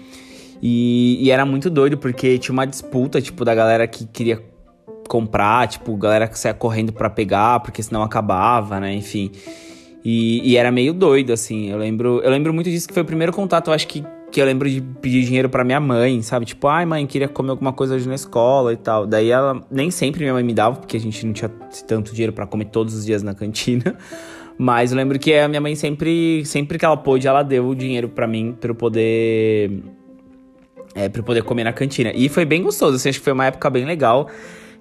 E, 0.63 1.19
e, 1.21 1.31
era 1.33 1.45
muito 1.45 1.69
doido, 1.69 1.99
porque 1.99 2.39
tinha 2.39 2.53
uma 2.53 2.65
disputa, 2.65 3.21
tipo, 3.21 3.45
da 3.45 3.53
galera 3.53 3.85
que 3.89 4.07
queria 4.07 4.41
comprar, 5.09 5.67
tipo, 5.67 5.97
galera 5.97 6.29
que 6.29 6.39
saia 6.39 6.55
correndo 6.55 6.93
para 6.93 7.11
pegar, 7.11 7.59
porque 7.61 7.83
senão 7.83 8.01
acabava, 8.01 8.79
né? 8.79 8.95
Enfim. 8.95 9.33
E, 10.05 10.53
e, 10.53 10.57
era 10.57 10.71
meio 10.71 10.95
doido, 10.95 11.33
assim. 11.33 11.69
Eu 11.69 11.79
lembro, 11.79 12.21
eu 12.23 12.31
lembro 12.31 12.55
muito 12.55 12.71
disso 12.71 12.87
que 12.87 12.95
foi 12.95 13.03
o 13.03 13.07
primeiro 13.07 13.33
contato, 13.33 13.71
eu 13.71 13.75
acho 13.75 13.89
que, 13.89 14.05
que 14.31 14.41
eu 14.41 14.47
lembro 14.47 14.71
de 14.71 14.81
pedir 14.81 15.25
dinheiro 15.25 15.49
para 15.49 15.65
minha 15.65 15.81
mãe, 15.81 16.23
sabe? 16.23 16.47
Tipo, 16.47 16.69
ai, 16.69 16.87
mãe, 16.87 17.09
queria 17.09 17.27
comer 17.27 17.51
alguma 17.51 17.73
coisa 17.73 17.97
hoje 17.97 18.09
na 18.09 18.15
escola 18.15 18.73
e 18.73 18.77
tal. 18.77 19.05
Daí 19.05 19.31
ela 19.31 19.61
nem 19.69 19.91
sempre 19.91 20.21
minha 20.21 20.33
mãe 20.33 20.45
me 20.45 20.55
dava, 20.55 20.77
porque 20.77 20.97
a 20.97 21.01
gente 21.01 21.27
não 21.27 21.33
tinha 21.33 21.49
tanto 21.89 22.13
dinheiro 22.13 22.33
para 22.33 22.47
comer 22.47 22.67
todos 22.67 22.95
os 22.95 23.05
dias 23.05 23.21
na 23.25 23.35
cantina. 23.35 23.97
Mas 24.57 24.93
eu 24.93 24.97
lembro 24.97 25.19
que 25.19 25.35
a 25.35 25.49
minha 25.49 25.61
mãe 25.61 25.75
sempre, 25.75 26.45
sempre 26.45 26.79
que 26.79 26.85
ela 26.85 26.97
pôde, 26.97 27.27
ela 27.27 27.43
deu 27.43 27.67
o 27.67 27.75
dinheiro 27.75 28.09
para 28.09 28.29
mim 28.29 28.55
para 28.61 28.71
eu 28.71 28.75
poder 28.77 29.83
é, 30.95 31.11
eu 31.13 31.23
poder 31.23 31.43
comer 31.43 31.65
na 31.65 31.73
cantina. 31.73 32.13
E 32.15 32.29
foi 32.29 32.45
bem 32.45 32.63
gostoso, 32.63 32.97
assim, 32.97 33.09
acho 33.09 33.19
que 33.19 33.25
foi 33.25 33.33
uma 33.33 33.47
época 33.47 33.69
bem 33.71 33.85
legal. 33.85 34.29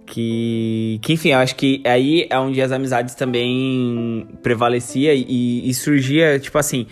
Que, 0.06 1.00
que 1.02 1.14
enfim, 1.14 1.30
eu 1.30 1.38
acho 1.38 1.56
que 1.56 1.82
aí 1.86 2.28
é 2.30 2.38
onde 2.38 2.62
as 2.62 2.72
amizades 2.72 3.16
também 3.16 4.28
prevalecia 4.42 5.14
e, 5.14 5.70
e 5.70 5.74
surgia, 5.74 6.38
tipo 6.40 6.58
assim, 6.58 6.86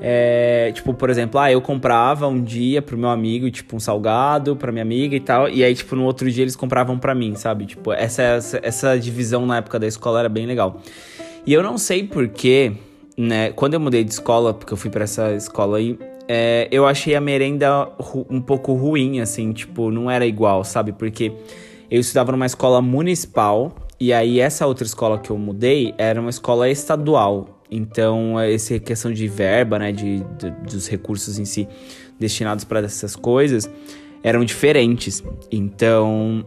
é, 0.00 0.70
tipo, 0.72 0.94
por 0.94 1.10
exemplo, 1.10 1.40
ah, 1.40 1.50
eu 1.50 1.60
comprava 1.60 2.26
um 2.28 2.42
dia 2.42 2.80
pro 2.80 2.96
meu 2.96 3.08
amigo, 3.08 3.50
tipo, 3.50 3.76
um 3.76 3.80
salgado 3.80 4.54
pra 4.54 4.70
minha 4.70 4.82
amiga 4.82 5.16
e 5.16 5.20
tal, 5.20 5.48
e 5.48 5.64
aí, 5.64 5.74
tipo, 5.74 5.96
no 5.96 6.04
outro 6.04 6.30
dia 6.30 6.44
eles 6.44 6.54
compravam 6.54 6.98
pra 6.98 7.14
mim, 7.14 7.34
sabe? 7.34 7.66
Tipo, 7.66 7.92
essa, 7.92 8.22
essa, 8.22 8.60
essa 8.62 8.98
divisão 8.98 9.44
na 9.46 9.58
época 9.58 9.78
da 9.78 9.86
escola 9.86 10.20
era 10.20 10.28
bem 10.28 10.46
legal. 10.46 10.80
E 11.46 11.52
eu 11.52 11.62
não 11.62 11.78
sei 11.78 12.04
porquê, 12.04 12.72
né, 13.16 13.50
quando 13.52 13.74
eu 13.74 13.80
mudei 13.80 14.04
de 14.04 14.12
escola, 14.12 14.54
porque 14.54 14.72
eu 14.72 14.76
fui 14.76 14.90
para 14.90 15.04
essa 15.04 15.32
escola 15.32 15.78
aí, 15.78 15.98
é, 16.28 16.68
eu 16.70 16.86
achei 16.86 17.14
a 17.14 17.20
merenda 17.20 17.88
um 18.28 18.40
pouco 18.40 18.74
ruim, 18.74 19.20
assim, 19.20 19.52
tipo, 19.52 19.90
não 19.90 20.10
era 20.10 20.26
igual, 20.26 20.62
sabe? 20.62 20.92
Porque 20.92 21.32
eu 21.90 21.98
estudava 21.98 22.32
numa 22.32 22.44
escola 22.44 22.82
municipal 22.82 23.74
e 23.98 24.12
aí 24.12 24.38
essa 24.38 24.66
outra 24.66 24.84
escola 24.84 25.18
que 25.18 25.30
eu 25.30 25.38
mudei 25.38 25.94
era 25.96 26.20
uma 26.20 26.30
escola 26.30 26.68
estadual. 26.68 27.62
Então, 27.70 28.38
essa 28.38 28.78
questão 28.78 29.12
de 29.12 29.26
verba, 29.26 29.78
né, 29.78 29.90
de, 29.90 30.22
de 30.38 30.50
dos 30.70 30.86
recursos 30.86 31.38
em 31.38 31.44
si 31.44 31.66
destinados 32.18 32.64
para 32.64 32.80
essas 32.80 33.16
coisas 33.16 33.70
eram 34.22 34.44
diferentes. 34.44 35.22
Então, 35.50 36.44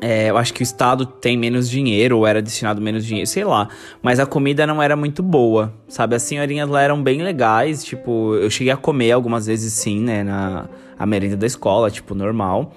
É, 0.00 0.30
eu 0.30 0.38
acho 0.38 0.54
que 0.54 0.62
o 0.62 0.64
Estado 0.64 1.04
tem 1.04 1.36
menos 1.36 1.68
dinheiro, 1.68 2.18
ou 2.18 2.26
era 2.26 2.40
destinado 2.40 2.80
menos 2.80 3.04
dinheiro, 3.04 3.26
sei 3.26 3.44
lá. 3.44 3.68
Mas 4.02 4.18
a 4.18 4.24
comida 4.24 4.66
não 4.66 4.82
era 4.82 4.96
muito 4.96 5.22
boa, 5.22 5.74
sabe? 5.88 6.16
As 6.16 6.22
senhorinhas 6.22 6.68
lá 6.68 6.80
eram 6.80 7.02
bem 7.02 7.22
legais, 7.22 7.84
tipo, 7.84 8.34
eu 8.36 8.48
cheguei 8.48 8.72
a 8.72 8.76
comer 8.76 9.12
algumas 9.12 9.46
vezes 9.46 9.74
sim, 9.74 10.00
né, 10.00 10.24
na 10.24 10.68
a 10.98 11.06
merenda 11.06 11.36
da 11.36 11.46
escola, 11.46 11.90
tipo, 11.90 12.14
normal. 12.14 12.74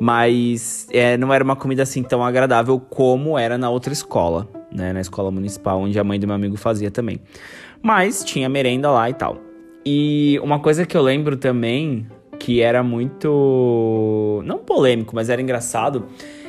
Mas 0.00 0.86
é, 0.90 1.16
não 1.16 1.32
era 1.32 1.44
uma 1.44 1.56
comida 1.56 1.82
assim 1.82 2.02
tão 2.02 2.24
agradável 2.24 2.78
como 2.78 3.38
era 3.38 3.58
na 3.58 3.68
outra 3.68 3.92
escola, 3.92 4.48
né? 4.72 4.92
Na 4.92 5.00
escola 5.00 5.30
municipal, 5.30 5.80
onde 5.80 5.98
a 5.98 6.04
mãe 6.04 6.18
do 6.18 6.26
meu 6.26 6.36
amigo 6.36 6.56
fazia 6.56 6.90
também. 6.90 7.20
Mas 7.82 8.24
tinha 8.24 8.48
merenda 8.48 8.90
lá 8.90 9.08
e 9.08 9.14
tal. 9.14 9.38
E 9.84 10.40
uma 10.42 10.58
coisa 10.58 10.84
que 10.86 10.96
eu 10.96 11.02
lembro 11.02 11.36
também, 11.36 12.06
que 12.38 12.60
era 12.60 12.82
muito. 12.82 14.42
não 14.44 14.58
polêmico, 14.58 15.14
mas 15.14 15.28
era 15.28 15.40
engraçado 15.40 16.06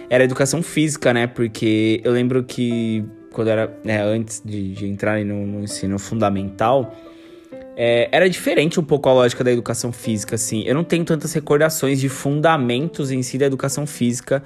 era 0.09 0.23
educação 0.23 0.61
física, 0.63 1.13
né? 1.13 1.27
Porque 1.27 2.01
eu 2.03 2.11
lembro 2.11 2.43
que 2.43 3.03
quando 3.31 3.49
era 3.49 3.71
né, 3.83 4.01
antes 4.01 4.41
de, 4.43 4.73
de 4.73 4.87
entrar 4.87 5.23
no, 5.23 5.45
no, 5.45 5.63
ensino 5.63 5.99
fundamental, 5.99 6.95
é, 7.75 8.09
era 8.11 8.29
diferente 8.29 8.79
um 8.79 8.83
pouco 8.83 9.07
a 9.09 9.13
lógica 9.13 9.43
da 9.43 9.51
educação 9.51 9.91
física, 9.91 10.35
assim. 10.35 10.63
Eu 10.63 10.73
não 10.73 10.83
tenho 10.83 11.05
tantas 11.05 11.33
recordações 11.33 11.99
de 11.99 12.09
fundamentos 12.09 13.11
em 13.11 13.21
si 13.21 13.37
da 13.37 13.45
educação 13.45 13.85
física, 13.85 14.43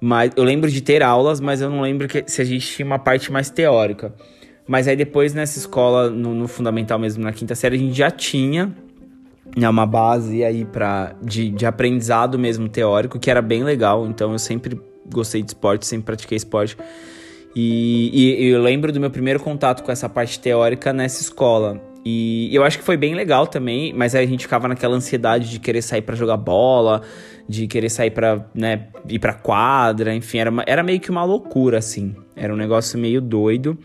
mas 0.00 0.30
eu 0.36 0.44
lembro 0.44 0.70
de 0.70 0.80
ter 0.80 1.02
aulas, 1.02 1.40
mas 1.40 1.60
eu 1.60 1.70
não 1.70 1.80
lembro 1.80 2.06
que, 2.06 2.22
se 2.26 2.40
a 2.40 2.44
gente 2.44 2.66
tinha 2.66 2.86
uma 2.86 2.98
parte 2.98 3.32
mais 3.32 3.50
teórica. 3.50 4.14
Mas 4.66 4.86
aí 4.86 4.96
depois 4.96 5.34
nessa 5.34 5.58
escola, 5.58 6.08
no, 6.08 6.34
no 6.34 6.46
fundamental 6.46 6.98
mesmo, 6.98 7.22
na 7.22 7.32
quinta 7.32 7.54
série, 7.54 7.76
a 7.76 7.78
gente 7.78 7.94
já 7.96 8.10
tinha 8.10 8.72
né, 9.56 9.68
uma 9.68 9.86
base 9.86 10.42
aí 10.44 10.64
pra, 10.64 11.14
de, 11.22 11.50
de 11.50 11.64
aprendizado 11.64 12.38
mesmo 12.38 12.68
teórico, 12.68 13.18
que 13.18 13.30
era 13.30 13.40
bem 13.40 13.62
legal. 13.62 14.06
Então 14.06 14.32
eu 14.32 14.38
sempre 14.38 14.80
gostei 15.12 15.42
de 15.42 15.48
esporte, 15.48 15.86
sempre 15.86 16.06
pratiquei 16.06 16.36
esporte. 16.36 16.76
E, 17.54 18.10
e, 18.12 18.48
eu 18.48 18.60
lembro 18.60 18.90
do 18.90 18.98
meu 18.98 19.10
primeiro 19.10 19.38
contato 19.38 19.84
com 19.84 19.92
essa 19.92 20.08
parte 20.08 20.40
teórica 20.40 20.92
nessa 20.92 21.22
escola. 21.22 21.80
E 22.04 22.54
eu 22.54 22.64
acho 22.64 22.78
que 22.78 22.84
foi 22.84 22.96
bem 22.96 23.14
legal 23.14 23.46
também, 23.46 23.92
mas 23.94 24.14
aí 24.14 24.24
a 24.24 24.28
gente 24.28 24.42
ficava 24.42 24.68
naquela 24.68 24.94
ansiedade 24.94 25.48
de 25.48 25.58
querer 25.58 25.80
sair 25.80 26.02
para 26.02 26.14
jogar 26.14 26.36
bola, 26.36 27.00
de 27.48 27.66
querer 27.66 27.88
sair 27.88 28.10
para 28.10 28.44
né, 28.54 28.88
ir 29.08 29.18
pra 29.18 29.32
quadra, 29.32 30.14
enfim, 30.14 30.38
era, 30.38 30.50
uma, 30.50 30.64
era 30.66 30.82
meio 30.82 31.00
que 31.00 31.10
uma 31.10 31.24
loucura, 31.24 31.78
assim. 31.78 32.14
Era 32.36 32.52
um 32.52 32.56
negócio 32.56 32.98
meio 32.98 33.22
doido 33.22 33.78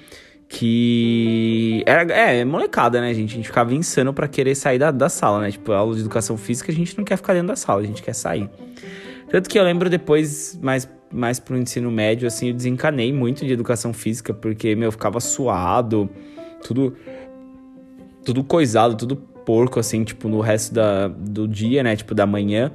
que 0.49 1.83
era 1.85 2.01
é, 2.11 2.43
molecada, 2.43 2.99
né, 2.99 3.13
gente? 3.13 3.33
A 3.33 3.35
gente 3.35 3.47
ficava 3.47 3.71
insano 3.73 4.11
para 4.11 4.27
querer 4.27 4.55
sair 4.55 4.79
da, 4.79 4.89
da 4.89 5.07
sala, 5.07 5.41
né? 5.41 5.51
Tipo, 5.51 5.71
aula 5.71 5.93
de 5.93 6.01
educação 6.01 6.35
física, 6.35 6.71
a 6.71 6.75
gente 6.75 6.97
não 6.97 7.05
quer 7.05 7.17
ficar 7.17 7.33
dentro 7.33 7.49
da 7.49 7.55
sala, 7.55 7.81
a 7.81 7.85
gente 7.85 8.01
quer 8.01 8.15
sair. 8.15 8.49
Tanto 9.29 9.47
que 9.47 9.59
eu 9.59 9.63
lembro 9.63 9.91
depois, 9.91 10.59
mais, 10.59 10.89
mais 11.13 11.39
pro 11.39 11.55
ensino 11.55 11.91
médio, 11.91 12.27
assim, 12.27 12.47
eu 12.47 12.53
desencanei 12.55 13.13
muito 13.13 13.45
de 13.45 13.53
educação 13.53 13.93
física, 13.93 14.33
porque, 14.33 14.75
meu, 14.75 14.87
eu 14.87 14.91
ficava 14.91 15.19
suado, 15.19 16.09
tudo, 16.63 16.95
tudo 18.25 18.43
coisado, 18.43 18.95
tudo 18.95 19.15
porco, 19.15 19.79
assim, 19.79 20.03
tipo, 20.03 20.27
no 20.27 20.41
resto 20.41 20.73
da, 20.73 21.07
do 21.09 21.47
dia, 21.47 21.83
né? 21.83 21.95
Tipo, 21.95 22.15
da 22.15 22.25
manhã. 22.25 22.71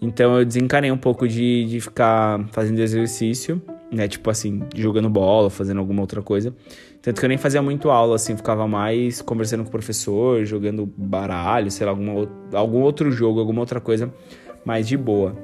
Então 0.00 0.38
eu 0.38 0.44
desencanei 0.44 0.92
um 0.92 0.96
pouco 0.96 1.26
de, 1.26 1.64
de 1.64 1.80
ficar 1.80 2.46
fazendo 2.52 2.78
exercício, 2.78 3.60
né? 3.90 4.06
Tipo 4.06 4.30
assim, 4.30 4.62
jogando 4.76 5.08
bola, 5.10 5.50
fazendo 5.50 5.78
alguma 5.80 6.02
outra 6.02 6.22
coisa. 6.22 6.54
Tanto 7.06 7.20
que 7.20 7.24
eu 7.24 7.28
nem 7.28 7.38
fazia 7.38 7.62
muito 7.62 7.88
aula, 7.88 8.16
assim, 8.16 8.36
ficava 8.36 8.66
mais 8.66 9.22
conversando 9.22 9.62
com 9.62 9.68
o 9.68 9.70
professor, 9.70 10.44
jogando 10.44 10.92
baralho, 10.96 11.70
sei 11.70 11.86
lá, 11.86 11.92
alguma, 11.92 12.28
algum 12.52 12.80
outro 12.80 13.12
jogo, 13.12 13.38
alguma 13.38 13.60
outra 13.60 13.80
coisa 13.80 14.12
mais 14.64 14.88
de 14.88 14.96
boa. 14.96 15.36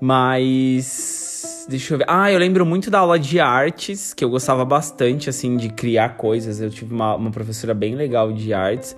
Mas. 0.00 1.66
Deixa 1.68 1.92
eu 1.92 1.98
ver. 1.98 2.06
Ah, 2.08 2.32
eu 2.32 2.38
lembro 2.38 2.64
muito 2.64 2.90
da 2.90 3.00
aula 3.00 3.18
de 3.18 3.38
artes, 3.38 4.14
que 4.14 4.24
eu 4.24 4.30
gostava 4.30 4.64
bastante, 4.64 5.28
assim, 5.28 5.54
de 5.54 5.68
criar 5.68 6.16
coisas. 6.16 6.62
Eu 6.62 6.70
tive 6.70 6.94
uma, 6.94 7.14
uma 7.14 7.30
professora 7.30 7.74
bem 7.74 7.94
legal 7.94 8.32
de 8.32 8.54
artes. 8.54 8.96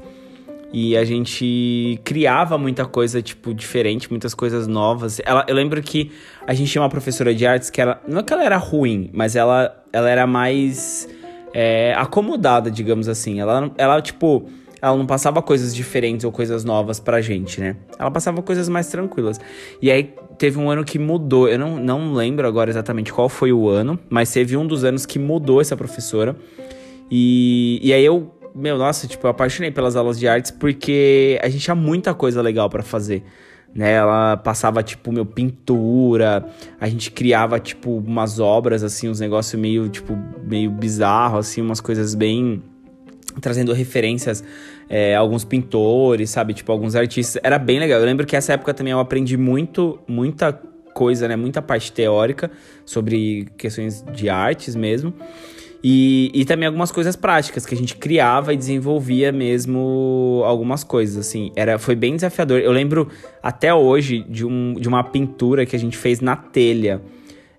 E 0.72 0.96
a 0.96 1.04
gente 1.04 1.98
criava 2.04 2.58
muita 2.58 2.84
coisa, 2.84 3.22
tipo, 3.22 3.54
diferente, 3.54 4.10
muitas 4.10 4.34
coisas 4.34 4.66
novas. 4.66 5.18
Ela, 5.24 5.44
eu 5.48 5.54
lembro 5.54 5.82
que 5.82 6.12
a 6.46 6.52
gente 6.52 6.70
tinha 6.70 6.82
uma 6.82 6.90
professora 6.90 7.34
de 7.34 7.46
artes 7.46 7.70
que 7.70 7.80
ela. 7.80 8.02
Não 8.06 8.20
é 8.20 8.22
que 8.22 8.32
ela 8.32 8.44
era 8.44 8.56
ruim, 8.58 9.08
mas 9.12 9.34
ela 9.34 9.78
ela 9.92 10.08
era 10.10 10.26
mais 10.26 11.08
é, 11.52 11.94
acomodada, 11.96 12.70
digamos 12.70 13.08
assim. 13.08 13.40
Ela, 13.40 13.70
ela, 13.76 14.00
tipo, 14.00 14.46
ela 14.80 14.96
não 14.96 15.06
passava 15.06 15.42
coisas 15.42 15.74
diferentes 15.74 16.24
ou 16.24 16.32
coisas 16.32 16.64
novas 16.64 17.00
pra 17.00 17.20
gente, 17.20 17.60
né? 17.60 17.76
Ela 17.98 18.10
passava 18.10 18.42
coisas 18.42 18.68
mais 18.68 18.88
tranquilas. 18.88 19.40
E 19.80 19.90
aí 19.90 20.14
teve 20.36 20.58
um 20.58 20.70
ano 20.70 20.84
que 20.84 20.98
mudou. 20.98 21.48
Eu 21.48 21.58
não, 21.58 21.78
não 21.78 22.12
lembro 22.14 22.46
agora 22.46 22.70
exatamente 22.70 23.12
qual 23.12 23.28
foi 23.28 23.52
o 23.52 23.68
ano, 23.68 23.98
mas 24.08 24.30
teve 24.32 24.56
um 24.56 24.66
dos 24.66 24.84
anos 24.84 25.06
que 25.06 25.18
mudou 25.18 25.60
essa 25.60 25.76
professora. 25.76 26.36
E, 27.10 27.80
e 27.82 27.92
aí 27.92 28.04
eu, 28.04 28.30
meu, 28.58 28.76
nossa, 28.76 29.06
tipo, 29.06 29.26
eu 29.26 29.30
apaixonei 29.30 29.70
pelas 29.70 29.96
aulas 29.96 30.18
de 30.18 30.26
artes 30.28 30.50
porque 30.50 31.38
a 31.42 31.48
gente 31.48 31.62
tinha 31.62 31.74
muita 31.74 32.12
coisa 32.14 32.42
legal 32.42 32.68
para 32.68 32.82
fazer 32.82 33.24
né? 33.74 33.92
Ela 33.92 34.36
passava, 34.36 34.82
tipo, 34.82 35.12
meu, 35.12 35.26
pintura, 35.26 36.46
a 36.80 36.88
gente 36.88 37.10
criava, 37.10 37.58
tipo, 37.60 37.98
umas 37.98 38.40
obras, 38.40 38.82
assim, 38.82 39.08
uns 39.08 39.20
negócios 39.20 39.60
meio, 39.60 39.88
tipo, 39.88 40.18
meio 40.42 40.70
bizarro, 40.70 41.38
assim, 41.38 41.60
umas 41.60 41.80
coisas 41.80 42.14
bem... 42.14 42.62
trazendo 43.40 43.72
referências 43.72 44.42
é, 44.88 45.14
alguns 45.14 45.44
pintores, 45.44 46.30
sabe? 46.30 46.54
Tipo, 46.54 46.72
alguns 46.72 46.94
artistas. 46.94 47.40
Era 47.44 47.58
bem 47.58 47.78
legal. 47.78 48.00
Eu 48.00 48.06
lembro 48.06 48.26
que 48.26 48.36
essa 48.36 48.54
época 48.54 48.72
também 48.72 48.92
eu 48.92 49.00
aprendi 49.00 49.36
muito, 49.36 49.98
muita 50.08 50.52
coisa, 50.94 51.28
né? 51.28 51.36
Muita 51.36 51.60
parte 51.60 51.92
teórica 51.92 52.50
sobre 52.84 53.48
questões 53.56 54.04
de 54.12 54.28
artes 54.28 54.74
mesmo. 54.74 55.14
E, 55.82 56.30
e 56.34 56.44
também 56.44 56.66
algumas 56.66 56.90
coisas 56.90 57.14
práticas 57.14 57.64
que 57.64 57.74
a 57.74 57.78
gente 57.78 57.94
criava 57.96 58.52
e 58.52 58.56
desenvolvia 58.56 59.30
mesmo 59.30 60.42
algumas 60.44 60.82
coisas, 60.82 61.16
assim. 61.16 61.52
Era, 61.54 61.78
foi 61.78 61.94
bem 61.94 62.16
desafiador. 62.16 62.58
Eu 62.58 62.72
lembro 62.72 63.08
até 63.42 63.72
hoje 63.72 64.24
de, 64.28 64.44
um, 64.44 64.74
de 64.74 64.88
uma 64.88 65.04
pintura 65.04 65.64
que 65.64 65.76
a 65.76 65.78
gente 65.78 65.96
fez 65.96 66.20
na 66.20 66.34
telha. 66.34 67.00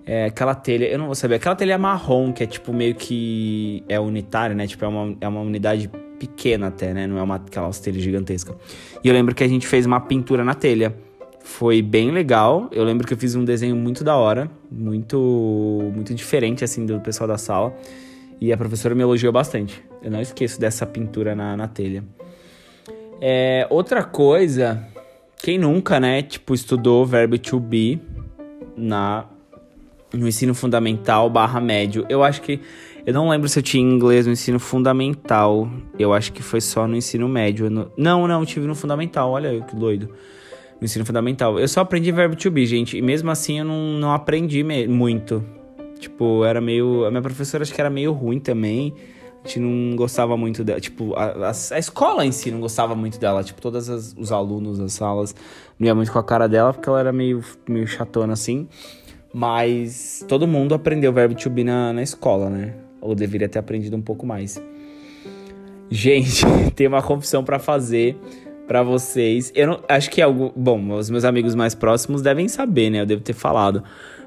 É, 0.06 0.26
aquela 0.26 0.56
telha, 0.56 0.86
eu 0.86 0.98
não 0.98 1.06
vou 1.06 1.16
saber, 1.16 1.36
aquela 1.36 1.56
telha 1.56 1.78
marrom, 1.78 2.34
que 2.34 2.44
é 2.44 2.48
tipo 2.48 2.74
meio 2.74 2.96
que 2.96 3.84
é 3.88 4.00
unitária, 4.00 4.56
né? 4.56 4.68
Tipo, 4.68 4.84
é 4.84 4.88
uma, 4.88 5.16
é 5.22 5.28
uma 5.28 5.42
unidade 5.42 5.90
pequena 6.20 6.68
até, 6.68 6.94
né? 6.94 7.08
Não 7.08 7.18
é 7.18 7.24
uma 7.24 7.36
aquela 7.36 7.70
telha 7.72 8.00
gigantesca. 8.00 8.56
E 9.04 9.08
eu 9.08 9.14
lembro 9.14 9.34
que 9.34 9.44
a 9.44 9.48
gente 9.48 9.66
fez 9.66 9.86
uma 9.86 10.00
pintura 10.02 10.44
na 10.44 10.54
telha. 10.54 10.94
Foi 11.42 11.82
bem 11.82 12.12
legal. 12.12 12.68
Eu 12.72 12.84
lembro 12.84 13.08
que 13.08 13.14
eu 13.14 13.18
fiz 13.18 13.34
um 13.34 13.46
desenho 13.46 13.76
muito 13.76 14.04
da 14.04 14.18
hora, 14.18 14.52
muito 14.70 15.90
muito 15.96 16.14
diferente 16.14 16.64
assim 16.66 16.86
do 16.86 17.00
pessoal 17.00 17.28
da 17.28 17.38
sala. 17.38 17.74
E 18.42 18.54
a 18.54 18.58
professora 18.58 18.96
me 18.96 19.02
elogiou 19.02 19.34
bastante. 19.34 19.84
Eu 20.02 20.10
não 20.10 20.22
esqueço 20.22 20.60
dessa 20.60 20.86
pintura 20.86 21.36
na, 21.36 21.58
na 21.58 21.68
telha. 21.68 22.04
É, 23.22 23.68
outra 23.70 24.04
coisa, 24.04 24.82
quem 25.42 25.58
nunca, 25.58 26.00
né, 26.00 26.22
tipo, 26.22 26.54
estudou 26.54 27.06
verbo 27.06 27.38
to 27.38 27.60
be 27.60 28.00
na, 28.78 29.26
no 30.14 30.28
ensino 30.28 30.56
fundamental 30.56 31.30
barra 31.30 31.60
médio? 31.60 32.06
Eu 32.10 32.24
acho 32.24 32.42
que. 32.42 32.60
Eu 33.06 33.14
não 33.14 33.30
lembro 33.30 33.50
se 33.50 33.58
eu 33.58 33.64
tinha 33.64 33.82
inglês 33.82 34.26
no 34.26 34.34
ensino 34.34 34.60
fundamental. 34.60 35.70
Eu 35.98 36.14
acho 36.14 36.32
que 36.32 36.44
foi 36.44 36.62
só 36.62 36.88
no 36.88 36.96
ensino 36.96 37.28
médio. 37.28 37.70
No, 37.70 37.92
não, 37.98 38.28
não, 38.28 38.46
tive 38.46 38.68
no 38.68 38.76
fundamental. 38.76 39.32
Olha 39.32 39.60
que 39.62 39.76
doido. 39.76 40.10
No 40.80 40.86
ensino 40.86 41.06
fundamental. 41.06 41.60
Eu 41.60 41.68
só 41.68 41.82
aprendi 41.82 42.12
verbo 42.12 42.36
to 42.36 42.52
be, 42.52 42.66
gente. 42.66 42.98
E 42.98 43.02
mesmo 43.02 43.32
assim 43.32 43.60
eu 43.60 43.66
não, 43.66 43.94
não 43.94 44.14
aprendi 44.14 44.64
muito. 44.88 45.44
Tipo, 46.00 46.46
era 46.46 46.62
meio. 46.62 47.06
A 47.06 47.12
minha 47.12 47.22
professora 47.22 47.62
acho 47.62 47.74
que 47.74 47.80
era 47.80 47.90
meio 47.90 48.14
ruim 48.14 48.40
também. 48.40 48.94
A 49.44 49.48
gente 49.48 49.60
não 49.60 49.96
gostava 49.96 50.36
muito 50.36 50.64
dela. 50.64 50.80
Tipo, 50.80 51.14
a, 51.14 51.50
a, 51.50 51.50
a 51.50 51.80
escola 51.80 52.26
em 52.26 52.32
si 52.32 52.50
não 52.52 52.60
gostava 52.60 52.96
muito 52.96 53.20
dela. 53.20 53.44
Tipo, 53.44 53.62
todos 53.62 53.90
as, 53.90 54.16
os 54.18 54.32
alunos 54.32 54.80
das 54.80 54.94
salas 54.94 55.36
não 55.78 55.86
ia 55.86 55.94
muito 55.94 56.12
com 56.12 56.20
a 56.20 56.24
cara 56.24 56.48
dela, 56.48 56.74
porque 56.74 56.90
ela 56.90 57.00
era 57.00 57.12
meio, 57.12 57.44
meio 57.68 57.86
chatona 57.86 58.34
assim. 58.34 58.68
Mas 59.34 60.26
todo 60.28 60.48
mundo 60.48 60.74
aprendeu 60.74 61.12
o 61.12 61.14
verbo 61.14 61.36
to 61.36 61.50
be 61.50 61.64
na, 61.64 61.94
na 61.94 62.02
escola, 62.02 62.50
né? 62.50 62.74
Ou 63.02 63.14
deveria 63.14 63.48
ter 63.48 63.60
aprendido 63.60 63.96
um 63.96 64.02
pouco 64.02 64.26
mais. 64.26 64.62
Gente, 65.90 66.46
tem 66.76 66.88
uma 66.88 67.02
confissão 67.02 67.44
para 67.44 67.60
fazer 67.60 68.18
para 68.68 68.84
vocês. 68.84 69.52
Eu 69.56 69.68
não, 69.68 69.80
acho 69.90 70.10
que 70.12 70.22
é 70.22 70.24
algo. 70.24 70.54
Bom, 70.56 70.92
os 70.96 71.10
meus 71.10 71.26
amigos 71.26 71.56
mais 71.56 71.74
próximos 71.74 72.22
devem 72.22 72.48
saber, 72.48 72.90
né? 72.90 73.02
Eu 73.02 73.06
devo 73.06 73.22
ter 73.22 73.34
falado. 73.34 73.84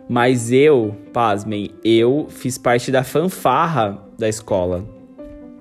Mas 0.08 0.52
eu, 0.52 0.96
pasmem, 1.12 1.70
eu 1.84 2.26
fiz 2.28 2.58
parte 2.58 2.90
da 2.90 3.02
fanfarra 3.04 4.02
da 4.18 4.28
escola. 4.28 4.84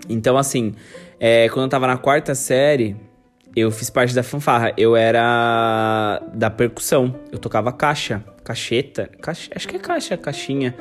Então, 0.10 0.38
assim, 0.38 0.74
é, 1.20 1.48
quando 1.50 1.64
eu 1.64 1.70
tava 1.70 1.88
na 1.88 1.98
quarta 1.98 2.36
série, 2.36 2.96
eu 3.56 3.72
fiz 3.72 3.90
parte 3.90 4.14
da 4.14 4.24
fanfarra. 4.24 4.74
Eu 4.78 4.96
era 4.96 6.22
da 6.34 6.50
percussão. 6.50 7.16
Eu 7.32 7.38
tocava 7.38 7.72
caixa, 7.72 8.24
cacheta, 8.44 9.10
caixa, 9.22 9.52
acho 9.56 9.68
que 9.68 9.76
é 9.76 9.80
caixa, 9.80 10.18
caixinha. 10.18 10.76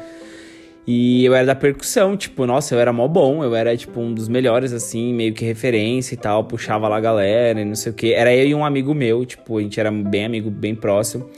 E 0.87 1.25
eu 1.25 1.35
era 1.35 1.47
da 1.47 1.55
percussão, 1.55 2.17
tipo, 2.17 2.47
nossa, 2.47 2.75
eu 2.75 2.81
era 2.81 2.93
mó 2.93 3.07
bom, 3.07 3.45
eu 3.45 3.55
era, 3.55 3.76
tipo, 3.76 4.00
um 4.00 4.12
dos 4.12 4.29
melhores, 4.29 4.73
assim, 4.73 5.12
meio 5.12 5.33
que 5.33 5.45
referência 5.45 6.14
e 6.14 6.17
tal, 6.17 6.43
puxava 6.45 6.88
lá 6.88 6.97
a 6.97 7.00
galera 7.00 7.61
e 7.61 7.64
não 7.64 7.75
sei 7.75 7.93
o 7.93 7.95
que. 7.95 8.12
Era 8.12 8.35
eu 8.35 8.47
e 8.47 8.55
um 8.55 8.64
amigo 8.64 8.95
meu, 8.95 9.25
tipo, 9.25 9.59
a 9.59 9.62
gente 9.62 9.79
era 9.79 9.90
bem 9.90 10.25
amigo, 10.25 10.50
bem 10.50 10.75
próximo. 10.75 11.31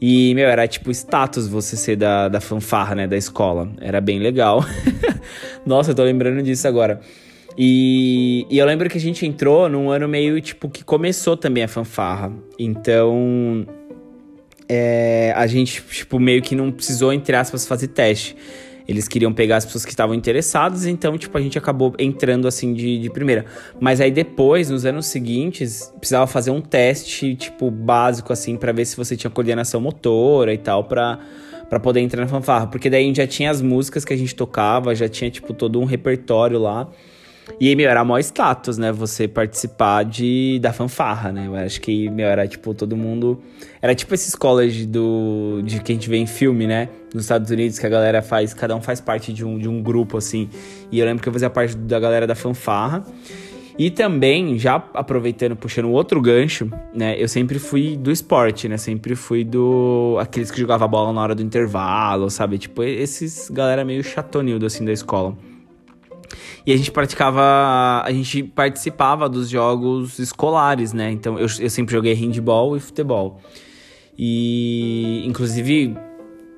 E, 0.00 0.34
meu, 0.34 0.48
era 0.48 0.66
tipo 0.66 0.90
status 0.90 1.48
você 1.48 1.76
ser 1.76 1.96
da, 1.96 2.28
da 2.28 2.40
fanfarra, 2.40 2.94
né, 2.94 3.06
da 3.06 3.16
escola. 3.16 3.70
Era 3.80 4.00
bem 4.00 4.18
legal. 4.18 4.64
Nossa, 5.64 5.92
eu 5.92 5.94
tô 5.94 6.02
lembrando 6.02 6.42
disso 6.42 6.66
agora. 6.68 7.00
E, 7.56 8.46
e, 8.50 8.58
eu 8.58 8.66
lembro 8.66 8.88
que 8.90 8.98
a 8.98 9.00
gente 9.00 9.24
entrou 9.24 9.68
num 9.68 9.90
ano 9.90 10.08
meio, 10.08 10.40
tipo, 10.40 10.68
que 10.68 10.82
começou 10.84 11.36
também 11.36 11.62
a 11.62 11.68
fanfarra. 11.68 12.32
Então, 12.58 13.66
é, 14.68 15.32
a 15.36 15.46
gente, 15.46 15.82
tipo, 15.82 16.18
meio 16.18 16.42
que 16.42 16.54
não 16.54 16.72
precisou, 16.72 17.12
entre 17.12 17.36
aspas, 17.36 17.66
fazer 17.66 17.88
teste. 17.88 18.36
Eles 18.86 19.08
queriam 19.08 19.32
pegar 19.32 19.56
as 19.56 19.64
pessoas 19.64 19.84
que 19.84 19.90
estavam 19.90 20.14
interessadas, 20.14 20.84
então, 20.86 21.16
tipo, 21.16 21.36
a 21.38 21.40
gente 21.40 21.56
acabou 21.56 21.94
entrando 21.98 22.46
assim 22.46 22.74
de, 22.74 22.98
de 22.98 23.10
primeira. 23.10 23.46
Mas 23.80 24.00
aí 24.00 24.10
depois, 24.10 24.68
nos 24.68 24.84
anos 24.84 25.06
seguintes, 25.06 25.92
precisava 25.98 26.26
fazer 26.26 26.50
um 26.50 26.60
teste, 26.60 27.34
tipo, 27.34 27.70
básico, 27.70 28.32
assim, 28.32 28.56
para 28.56 28.72
ver 28.72 28.84
se 28.84 28.96
você 28.96 29.16
tinha 29.16 29.30
coordenação 29.30 29.80
motora 29.80 30.52
e 30.52 30.58
tal, 30.58 30.84
pra, 30.84 31.18
pra 31.70 31.80
poder 31.80 32.00
entrar 32.00 32.20
na 32.20 32.28
fanfarra. 32.28 32.66
Porque 32.66 32.90
daí 32.90 33.04
a 33.04 33.06
gente 33.06 33.16
já 33.16 33.26
tinha 33.26 33.50
as 33.50 33.62
músicas 33.62 34.04
que 34.04 34.12
a 34.12 34.16
gente 34.16 34.34
tocava, 34.34 34.94
já 34.94 35.08
tinha, 35.08 35.30
tipo, 35.30 35.54
todo 35.54 35.80
um 35.80 35.84
repertório 35.84 36.58
lá. 36.58 36.88
E, 37.60 37.74
meu, 37.76 37.88
era 37.88 38.04
maior 38.04 38.20
status, 38.20 38.78
né? 38.78 38.90
Você 38.90 39.28
participar 39.28 40.04
de, 40.04 40.58
da 40.60 40.72
fanfarra, 40.72 41.30
né? 41.30 41.46
Eu 41.46 41.54
acho 41.54 41.80
que, 41.80 42.08
meu, 42.10 42.26
era 42.26 42.46
tipo 42.48 42.74
todo 42.74 42.96
mundo. 42.96 43.40
Era 43.80 43.94
tipo 43.94 44.14
esses 44.14 44.34
college 44.34 44.86
do, 44.86 45.62
de 45.64 45.80
que 45.80 45.92
a 45.92 45.94
gente 45.94 46.08
vê 46.08 46.16
em 46.16 46.26
filme, 46.26 46.66
né? 46.66 46.88
Nos 47.12 47.24
Estados 47.24 47.50
Unidos, 47.50 47.78
que 47.78 47.86
a 47.86 47.88
galera 47.88 48.22
faz, 48.22 48.54
cada 48.54 48.74
um 48.74 48.80
faz 48.80 49.00
parte 49.00 49.32
de 49.32 49.44
um, 49.44 49.58
de 49.58 49.68
um 49.68 49.82
grupo, 49.82 50.16
assim. 50.16 50.48
E 50.90 50.98
eu 50.98 51.06
lembro 51.06 51.22
que 51.22 51.28
eu 51.28 51.32
fazia 51.32 51.50
parte 51.50 51.76
da 51.76 52.00
galera 52.00 52.26
da 52.26 52.34
fanfarra. 52.34 53.04
E 53.76 53.90
também, 53.90 54.56
já 54.56 54.76
aproveitando, 54.94 55.56
puxando 55.56 55.90
outro 55.90 56.20
gancho, 56.20 56.70
né? 56.94 57.20
Eu 57.20 57.28
sempre 57.28 57.58
fui 57.58 57.96
do 57.96 58.10
esporte, 58.10 58.68
né? 58.68 58.76
Sempre 58.76 59.16
fui 59.16 59.44
do. 59.44 60.16
aqueles 60.20 60.50
que 60.50 60.60
jogavam 60.60 60.88
bola 60.88 61.12
na 61.12 61.20
hora 61.20 61.34
do 61.34 61.42
intervalo, 61.42 62.30
sabe? 62.30 62.56
Tipo, 62.56 62.84
esses 62.84 63.50
galera 63.50 63.84
meio 63.84 64.02
chatonildo, 64.02 64.64
assim, 64.64 64.84
da 64.84 64.92
escola. 64.92 65.36
E 66.66 66.72
a 66.72 66.76
gente 66.76 66.90
praticava, 66.90 68.02
a 68.04 68.10
gente 68.10 68.42
participava 68.42 69.28
dos 69.28 69.48
jogos 69.48 70.18
escolares, 70.18 70.92
né? 70.92 71.10
Então 71.10 71.38
eu, 71.38 71.46
eu 71.60 71.70
sempre 71.70 71.94
joguei 71.94 72.14
handball 72.14 72.76
e 72.76 72.80
futebol. 72.80 73.40
E 74.16 75.22
inclusive 75.26 75.96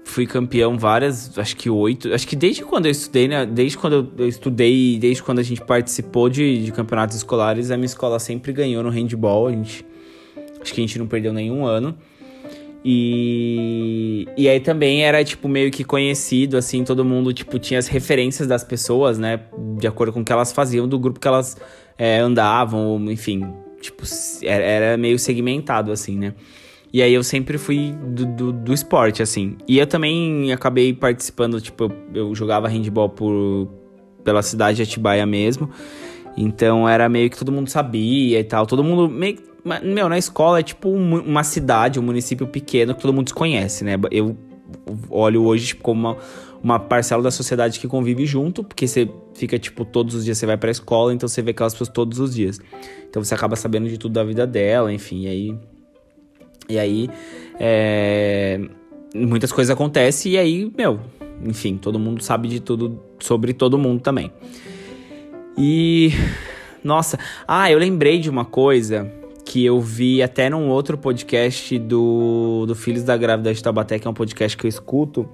fui 0.04 0.26
campeão 0.26 0.78
várias, 0.78 1.36
acho 1.36 1.56
que 1.56 1.68
oito, 1.68 2.12
acho 2.14 2.26
que 2.28 2.36
desde 2.36 2.62
quando 2.62 2.86
eu 2.86 2.92
estudei, 2.92 3.26
né? 3.26 3.44
Desde 3.44 3.76
quando 3.76 4.12
eu 4.16 4.28
estudei, 4.28 4.98
desde 4.98 5.22
quando 5.22 5.40
a 5.40 5.42
gente 5.42 5.60
participou 5.60 6.28
de, 6.28 6.64
de 6.64 6.72
campeonatos 6.72 7.16
escolares, 7.16 7.70
a 7.70 7.76
minha 7.76 7.86
escola 7.86 8.18
sempre 8.18 8.52
ganhou 8.52 8.82
no 8.82 8.90
handball. 8.90 9.48
A 9.48 9.52
gente, 9.52 9.84
acho 10.60 10.72
que 10.72 10.80
a 10.80 10.84
gente 10.84 10.98
não 10.98 11.06
perdeu 11.06 11.32
nenhum 11.32 11.66
ano. 11.66 11.96
E, 12.88 14.28
e 14.36 14.48
aí 14.48 14.60
também 14.60 15.04
era, 15.04 15.24
tipo, 15.24 15.48
meio 15.48 15.72
que 15.72 15.82
conhecido, 15.82 16.56
assim, 16.56 16.84
todo 16.84 17.04
mundo, 17.04 17.32
tipo, 17.32 17.58
tinha 17.58 17.80
as 17.80 17.88
referências 17.88 18.46
das 18.46 18.62
pessoas, 18.62 19.18
né? 19.18 19.40
De 19.76 19.88
acordo 19.88 20.12
com 20.12 20.20
o 20.20 20.24
que 20.24 20.30
elas 20.30 20.52
faziam, 20.52 20.86
do 20.86 20.96
grupo 20.96 21.18
que 21.18 21.26
elas 21.26 21.56
é, 21.98 22.20
andavam, 22.20 23.04
enfim, 23.10 23.44
tipo, 23.80 24.04
era, 24.44 24.96
meio 24.96 25.18
segmentado, 25.18 25.90
assim, 25.90 26.16
né? 26.16 26.34
E 26.92 27.02
aí 27.02 27.12
eu 27.12 27.24
sempre 27.24 27.58
fui 27.58 27.92
do, 28.06 28.24
do, 28.24 28.52
do, 28.52 28.72
esporte, 28.72 29.20
assim. 29.20 29.56
E 29.66 29.80
eu 29.80 29.86
também 29.88 30.52
acabei 30.52 30.92
participando, 30.92 31.60
tipo, 31.60 31.92
eu, 32.14 32.28
eu 32.28 32.34
jogava 32.36 32.68
handball 32.68 33.08
por, 33.08 33.68
pela 34.22 34.42
cidade 34.42 34.76
de 34.76 34.82
Atibaia 34.84 35.26
mesmo. 35.26 35.68
Então 36.36 36.88
era 36.88 37.08
meio 37.08 37.28
que 37.30 37.36
todo 37.36 37.50
mundo 37.50 37.68
sabia 37.68 38.38
e 38.38 38.44
tal. 38.44 38.64
Todo 38.64 38.84
mundo 38.84 39.08
meio 39.08 39.38
meu, 39.82 40.08
na 40.08 40.16
escola 40.16 40.60
é 40.60 40.62
tipo 40.62 40.88
uma 40.88 41.42
cidade, 41.42 41.98
um 41.98 42.02
município 42.02 42.46
pequeno 42.46 42.94
que 42.94 43.00
todo 43.00 43.12
mundo 43.12 43.24
desconhece, 43.24 43.84
né? 43.84 43.94
Eu 44.10 44.36
olho 45.10 45.44
hoje 45.44 45.66
tipo, 45.66 45.82
como 45.82 46.00
uma, 46.00 46.16
uma 46.62 46.78
parcela 46.78 47.22
da 47.22 47.30
sociedade 47.30 47.78
que 47.80 47.88
convive 47.88 48.26
junto, 48.26 48.62
porque 48.62 48.86
você 48.86 49.08
fica, 49.34 49.58
tipo, 49.58 49.84
todos 49.84 50.14
os 50.14 50.24
dias 50.24 50.38
você 50.38 50.46
vai 50.46 50.56
pra 50.56 50.70
escola, 50.70 51.12
então 51.12 51.28
você 51.28 51.42
vê 51.42 51.50
aquelas 51.50 51.72
pessoas 51.74 51.88
todos 51.88 52.18
os 52.18 52.34
dias. 52.34 52.60
Então 53.08 53.22
você 53.22 53.34
acaba 53.34 53.56
sabendo 53.56 53.88
de 53.88 53.98
tudo 53.98 54.12
da 54.12 54.24
vida 54.24 54.46
dela, 54.46 54.92
enfim, 54.92 55.22
e 55.22 55.28
aí. 55.28 55.58
E 56.68 56.78
aí. 56.78 57.10
É, 57.58 58.60
muitas 59.14 59.52
coisas 59.52 59.72
acontecem, 59.72 60.32
e 60.32 60.38
aí, 60.38 60.72
meu, 60.76 61.00
enfim, 61.44 61.76
todo 61.76 61.98
mundo 61.98 62.22
sabe 62.22 62.48
de 62.48 62.60
tudo 62.60 63.00
sobre 63.18 63.52
todo 63.52 63.78
mundo 63.78 64.00
também. 64.00 64.32
E. 65.56 66.12
Nossa, 66.84 67.18
ah, 67.48 67.68
eu 67.70 67.78
lembrei 67.78 68.20
de 68.20 68.30
uma 68.30 68.44
coisa 68.44 69.10
que 69.46 69.64
eu 69.64 69.80
vi 69.80 70.20
até 70.22 70.50
num 70.50 70.68
outro 70.68 70.98
podcast 70.98 71.78
do, 71.78 72.64
do 72.66 72.74
Filhos 72.74 73.04
da 73.04 73.16
Grávida 73.16 73.54
de 73.54 73.62
Tabaté, 73.62 73.96
que 73.96 74.06
é 74.06 74.10
um 74.10 74.14
podcast 74.14 74.56
que 74.56 74.66
eu 74.66 74.68
escuto, 74.68 75.26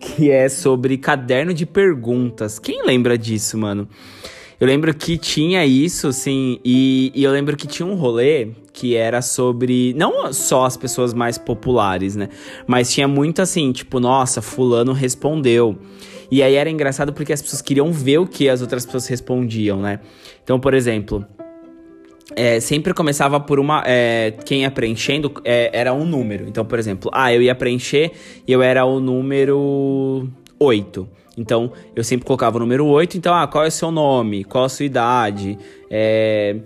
que 0.00 0.30
é 0.32 0.48
sobre 0.48 0.98
caderno 0.98 1.54
de 1.54 1.64
perguntas. 1.64 2.58
Quem 2.58 2.84
lembra 2.84 3.16
disso, 3.16 3.56
mano? 3.56 3.88
Eu 4.58 4.66
lembro 4.66 4.92
que 4.92 5.16
tinha 5.16 5.64
isso, 5.64 6.08
assim, 6.08 6.58
e, 6.64 7.12
e, 7.14 7.22
eu 7.22 7.30
lembro 7.30 7.56
que 7.56 7.68
tinha 7.68 7.86
um 7.86 7.94
rolê 7.94 8.48
que 8.72 8.96
era 8.96 9.22
sobre. 9.22 9.94
Não 9.94 10.32
só 10.32 10.64
as 10.64 10.76
pessoas 10.76 11.14
mais 11.14 11.38
populares, 11.38 12.16
né? 12.16 12.30
Mas 12.66 12.92
tinha 12.92 13.06
muito 13.06 13.40
assim, 13.40 13.70
tipo, 13.70 14.00
nossa, 14.00 14.42
Fulano 14.42 14.92
respondeu. 14.92 15.78
E 16.30 16.42
aí 16.42 16.54
era 16.54 16.68
engraçado 16.68 17.12
porque 17.12 17.32
as 17.32 17.40
pessoas 17.40 17.62
queriam 17.62 17.92
ver 17.92 18.18
o 18.18 18.26
que 18.26 18.48
as 18.48 18.60
outras 18.60 18.84
pessoas 18.84 19.06
respondiam, 19.06 19.80
né? 19.80 20.00
Então, 20.42 20.58
por 20.58 20.74
exemplo, 20.74 21.24
é, 22.34 22.58
sempre 22.58 22.92
começava 22.92 23.38
por 23.38 23.60
uma. 23.60 23.82
É, 23.86 24.32
quem 24.44 24.62
ia 24.62 24.70
preenchendo 24.70 25.32
é, 25.44 25.70
era 25.72 25.92
um 25.92 26.04
número. 26.04 26.48
Então, 26.48 26.64
por 26.64 26.78
exemplo, 26.78 27.10
ah, 27.14 27.32
eu 27.32 27.40
ia 27.40 27.54
preencher 27.54 28.12
e 28.46 28.52
eu 28.52 28.62
era 28.62 28.84
o 28.84 28.98
número 28.98 30.28
8. 30.58 31.08
Então, 31.38 31.70
eu 31.94 32.02
sempre 32.02 32.26
colocava 32.26 32.56
o 32.56 32.60
número 32.60 32.84
8. 32.86 33.16
Então, 33.16 33.34
ah, 33.34 33.46
qual 33.46 33.64
é 33.64 33.68
o 33.68 33.70
seu 33.70 33.90
nome? 33.90 34.42
Qual 34.42 34.64
a 34.64 34.68
sua 34.68 34.86
idade? 34.86 35.56
É, 35.88 36.56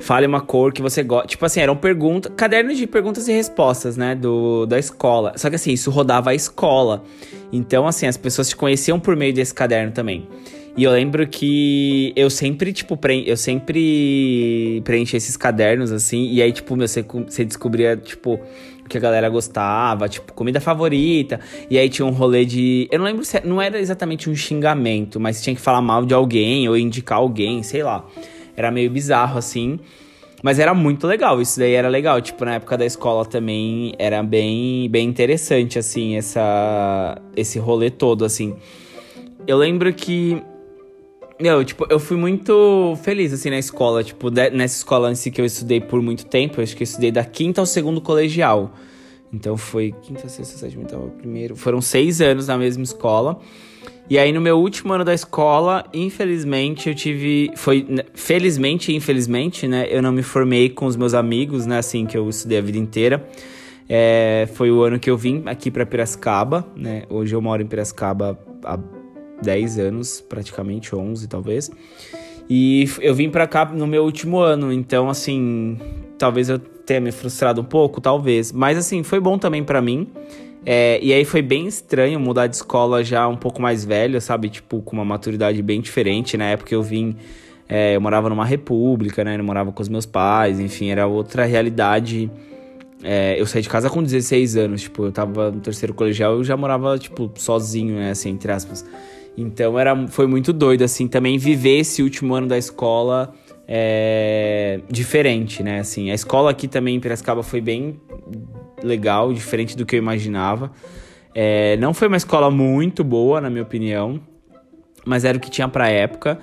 fale 0.00 0.26
uma 0.26 0.40
cor 0.40 0.72
que 0.72 0.82
você 0.82 1.02
gosta. 1.02 1.28
Tipo 1.28 1.46
assim, 1.46 1.60
eram 1.60 1.76
perguntas. 1.76 2.32
Cadernos 2.34 2.76
de 2.76 2.86
perguntas 2.86 3.28
e 3.28 3.32
respostas, 3.32 3.96
né? 3.96 4.14
Do, 4.14 4.66
da 4.66 4.78
escola. 4.78 5.34
Só 5.36 5.48
que 5.48 5.56
assim, 5.56 5.72
isso 5.72 5.90
rodava 5.90 6.30
a 6.30 6.34
escola. 6.34 7.04
Então, 7.52 7.86
assim, 7.86 8.06
as 8.06 8.16
pessoas 8.16 8.48
se 8.48 8.56
conheciam 8.56 8.98
por 8.98 9.14
meio 9.14 9.32
desse 9.32 9.54
caderno 9.54 9.92
também. 9.92 10.26
E 10.76 10.84
eu 10.84 10.92
lembro 10.92 11.26
que 11.26 12.12
eu 12.14 12.28
sempre, 12.28 12.70
tipo, 12.70 12.98
pre... 12.98 13.24
eu 13.26 13.36
sempre 13.36 14.82
preenchi 14.84 15.16
esses 15.16 15.34
cadernos, 15.34 15.90
assim, 15.90 16.30
e 16.30 16.42
aí, 16.42 16.52
tipo, 16.52 16.76
meu, 16.76 16.86
você, 16.86 17.44
descobria, 17.46 17.96
tipo, 17.96 18.34
o 18.34 18.88
que 18.88 18.98
a 18.98 19.00
galera 19.00 19.28
gostava, 19.30 20.06
tipo, 20.06 20.34
comida 20.34 20.60
favorita. 20.60 21.40
E 21.70 21.78
aí 21.78 21.88
tinha 21.88 22.04
um 22.04 22.10
rolê 22.10 22.44
de. 22.44 22.86
Eu 22.90 22.98
não 22.98 23.06
lembro 23.06 23.24
se. 23.24 23.40
Não 23.40 23.60
era 23.60 23.80
exatamente 23.80 24.28
um 24.28 24.34
xingamento, 24.34 25.18
mas 25.18 25.42
tinha 25.42 25.56
que 25.56 25.62
falar 25.62 25.80
mal 25.80 26.04
de 26.04 26.12
alguém 26.12 26.68
ou 26.68 26.76
indicar 26.76 27.18
alguém, 27.18 27.62
sei 27.62 27.82
lá. 27.82 28.04
Era 28.54 28.70
meio 28.70 28.90
bizarro, 28.90 29.38
assim. 29.38 29.80
Mas 30.42 30.58
era 30.58 30.74
muito 30.74 31.06
legal, 31.06 31.40
isso 31.40 31.58
daí 31.58 31.72
era 31.72 31.88
legal. 31.88 32.20
Tipo, 32.20 32.44
na 32.44 32.56
época 32.56 32.76
da 32.76 32.84
escola 32.84 33.24
também 33.24 33.94
era 33.98 34.22
bem, 34.22 34.88
bem 34.90 35.08
interessante, 35.08 35.78
assim, 35.78 36.16
essa, 36.16 37.16
esse 37.34 37.58
rolê 37.58 37.90
todo, 37.90 38.26
assim. 38.26 38.54
Eu 39.46 39.56
lembro 39.56 39.92
que 39.94 40.42
eu, 41.38 41.64
tipo, 41.64 41.86
eu 41.90 41.98
fui 41.98 42.16
muito 42.16 42.96
feliz, 43.02 43.32
assim, 43.32 43.50
na 43.50 43.58
escola. 43.58 44.02
Tipo, 44.02 44.30
de, 44.30 44.50
nessa 44.50 44.76
escola 44.78 45.12
em 45.12 45.30
que 45.30 45.40
eu 45.40 45.44
estudei 45.44 45.80
por 45.80 46.00
muito 46.00 46.26
tempo. 46.26 46.60
Eu 46.60 46.64
acho 46.64 46.76
que 46.76 46.82
eu 46.82 46.86
estudei 46.86 47.10
da 47.10 47.24
quinta 47.24 47.60
ao 47.60 47.66
segundo 47.66 48.00
colegial. 48.00 48.72
Então 49.32 49.56
foi 49.56 49.92
quinta, 50.02 50.28
sexta, 50.28 50.56
sétima, 50.56 50.82
oitava, 50.82 51.08
primeiro. 51.08 51.56
Foram 51.56 51.80
seis 51.80 52.20
anos 52.20 52.46
na 52.46 52.56
mesma 52.56 52.84
escola. 52.84 53.38
E 54.08 54.18
aí, 54.18 54.32
no 54.32 54.40
meu 54.40 54.58
último 54.58 54.92
ano 54.92 55.04
da 55.04 55.12
escola, 55.12 55.84
infelizmente, 55.92 56.88
eu 56.88 56.94
tive. 56.94 57.50
Foi. 57.56 57.84
Né, 57.88 58.04
felizmente 58.14 58.92
e 58.92 58.96
infelizmente, 58.96 59.66
né? 59.66 59.86
Eu 59.90 60.00
não 60.00 60.12
me 60.12 60.22
formei 60.22 60.70
com 60.70 60.86
os 60.86 60.96
meus 60.96 61.12
amigos, 61.12 61.66
né? 61.66 61.78
Assim, 61.78 62.06
que 62.06 62.16
eu 62.16 62.28
estudei 62.28 62.58
a 62.58 62.62
vida 62.62 62.78
inteira. 62.78 63.28
É, 63.88 64.48
foi 64.54 64.70
o 64.70 64.82
ano 64.82 64.98
que 64.98 65.10
eu 65.10 65.16
vim 65.16 65.42
aqui 65.46 65.70
para 65.70 65.84
Piracicaba, 65.84 66.66
né? 66.76 67.02
Hoje 67.10 67.34
eu 67.34 67.42
moro 67.42 67.62
em 67.62 67.66
Piracicaba 67.66 68.38
há 68.64 68.78
10 69.42 69.78
anos, 69.78 70.20
praticamente 70.20 70.94
11 70.94 71.28
talvez. 71.28 71.70
E 72.48 72.88
eu 73.00 73.14
vim 73.14 73.28
para 73.28 73.46
cá 73.46 73.64
no 73.64 73.86
meu 73.86 74.04
último 74.04 74.38
ano, 74.38 74.72
então 74.72 75.08
assim, 75.08 75.78
talvez 76.18 76.48
eu 76.48 76.58
tenha 76.58 77.00
me 77.00 77.10
frustrado 77.10 77.60
um 77.60 77.64
pouco, 77.64 78.00
talvez, 78.00 78.52
mas 78.52 78.78
assim, 78.78 79.02
foi 79.02 79.18
bom 79.18 79.36
também 79.36 79.64
para 79.64 79.82
mim. 79.82 80.08
É, 80.64 80.98
e 81.00 81.12
aí 81.12 81.24
foi 81.24 81.42
bem 81.42 81.68
estranho 81.68 82.18
mudar 82.18 82.48
de 82.48 82.56
escola 82.56 83.04
já 83.04 83.28
um 83.28 83.36
pouco 83.36 83.62
mais 83.62 83.84
velho, 83.84 84.20
sabe? 84.20 84.48
Tipo, 84.48 84.82
com 84.82 84.96
uma 84.96 85.04
maturidade 85.04 85.62
bem 85.62 85.80
diferente. 85.80 86.36
Na 86.36 86.46
época 86.46 86.74
eu 86.74 86.82
vim, 86.82 87.16
é, 87.68 87.94
eu 87.94 88.00
morava 88.00 88.28
numa 88.28 88.44
república, 88.44 89.22
né? 89.22 89.36
Eu 89.36 89.44
morava 89.44 89.70
com 89.70 89.80
os 89.80 89.88
meus 89.88 90.06
pais, 90.06 90.58
enfim, 90.58 90.90
era 90.90 91.06
outra 91.06 91.44
realidade. 91.44 92.28
É, 93.02 93.40
eu 93.40 93.46
saí 93.46 93.62
de 93.62 93.68
casa 93.68 93.88
com 93.88 94.02
16 94.02 94.56
anos, 94.56 94.82
tipo, 94.82 95.04
eu 95.04 95.12
tava 95.12 95.52
no 95.52 95.60
terceiro 95.60 95.94
colegial, 95.94 96.32
eu 96.32 96.42
já 96.42 96.56
morava, 96.56 96.98
tipo, 96.98 97.30
sozinho, 97.36 97.94
né? 97.94 98.10
Assim, 98.10 98.30
entre 98.30 98.50
aspas. 98.50 98.84
Então 99.36 99.78
era, 99.78 100.08
foi 100.08 100.26
muito 100.26 100.52
doido, 100.52 100.82
assim, 100.82 101.06
também 101.06 101.36
viver 101.36 101.80
esse 101.80 102.02
último 102.02 102.34
ano 102.34 102.46
da 102.46 102.56
escola 102.56 103.34
é, 103.68 104.80
diferente, 104.90 105.62
né? 105.62 105.80
Assim, 105.80 106.10
a 106.10 106.14
escola 106.14 106.50
aqui 106.50 106.66
também 106.66 106.96
em 106.96 107.00
Piracicaba 107.00 107.42
foi 107.42 107.60
bem 107.60 108.00
legal, 108.82 109.32
diferente 109.32 109.76
do 109.76 109.84
que 109.84 109.96
eu 109.96 109.98
imaginava. 109.98 110.70
É, 111.34 111.76
não 111.76 111.92
foi 111.92 112.08
uma 112.08 112.16
escola 112.16 112.50
muito 112.50 113.04
boa, 113.04 113.40
na 113.40 113.50
minha 113.50 113.62
opinião, 113.62 114.20
mas 115.04 115.24
era 115.24 115.36
o 115.36 115.40
que 115.40 115.50
tinha 115.50 115.68
pra 115.68 115.88
época. 115.88 116.38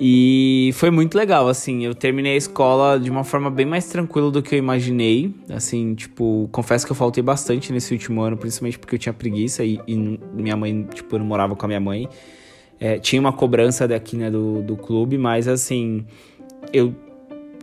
E 0.00 0.70
foi 0.74 0.90
muito 0.90 1.16
legal, 1.16 1.48
assim. 1.48 1.84
Eu 1.84 1.94
terminei 1.94 2.34
a 2.34 2.36
escola 2.36 2.98
de 2.98 3.10
uma 3.10 3.22
forma 3.22 3.50
bem 3.50 3.64
mais 3.64 3.86
tranquila 3.86 4.30
do 4.30 4.42
que 4.42 4.54
eu 4.54 4.58
imaginei. 4.58 5.34
Assim, 5.50 5.94
tipo, 5.94 6.48
confesso 6.50 6.84
que 6.84 6.92
eu 6.92 6.96
faltei 6.96 7.22
bastante 7.22 7.72
nesse 7.72 7.92
último 7.92 8.20
ano, 8.22 8.36
principalmente 8.36 8.78
porque 8.78 8.96
eu 8.96 8.98
tinha 8.98 9.12
preguiça 9.12 9.64
e, 9.64 9.80
e 9.86 10.18
minha 10.32 10.56
mãe, 10.56 10.86
tipo, 10.92 11.14
eu 11.14 11.20
não 11.20 11.26
morava 11.26 11.54
com 11.54 11.64
a 11.64 11.68
minha 11.68 11.80
mãe. 11.80 12.08
É, 12.80 12.98
tinha 12.98 13.20
uma 13.20 13.32
cobrança 13.32 13.86
daqui, 13.86 14.16
né, 14.16 14.30
do, 14.30 14.62
do 14.62 14.76
clube, 14.76 15.16
mas 15.16 15.46
assim, 15.46 16.04
eu 16.72 16.92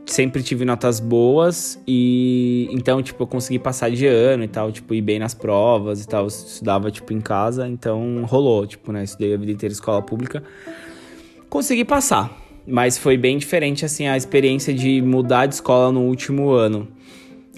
sempre 0.06 0.42
tive 0.42 0.64
notas 0.64 1.00
boas 1.02 1.80
e 1.86 2.68
então, 2.72 3.04
tipo, 3.04 3.22
eu 3.22 3.28
consegui 3.28 3.60
passar 3.60 3.92
de 3.92 4.08
ano 4.08 4.44
e 4.44 4.48
tal, 4.48 4.72
tipo, 4.72 4.94
ir 4.94 5.02
bem 5.02 5.20
nas 5.20 5.34
provas 5.34 6.04
e 6.04 6.08
tal, 6.08 6.24
eu 6.24 6.28
estudava, 6.28 6.90
tipo, 6.90 7.12
em 7.12 7.20
casa, 7.20 7.68
então 7.68 8.24
rolou, 8.24 8.66
tipo, 8.66 8.92
né, 8.92 9.04
estudei 9.04 9.34
a 9.34 9.38
vida 9.38 9.52
inteira 9.52 9.74
escola 9.74 10.02
pública 10.02 10.42
consegui 11.52 11.86
passar. 11.86 12.36
Mas 12.66 12.98
foi 12.98 13.18
bem 13.18 13.38
diferente, 13.38 13.84
assim, 13.86 14.08
a 14.08 14.16
experiência 14.16 14.74
de 14.74 15.02
mudar 15.02 15.46
de 15.46 15.56
escola 15.56 15.92
no 15.92 16.02
último 16.02 16.52
ano. 16.52 16.88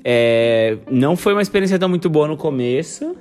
É, 0.03 0.77
não 0.91 1.15
foi 1.15 1.33
uma 1.33 1.41
experiência 1.41 1.77
tão 1.77 1.87
muito 1.87 2.09
boa 2.09 2.27
no 2.27 2.35
começo, 2.35 3.15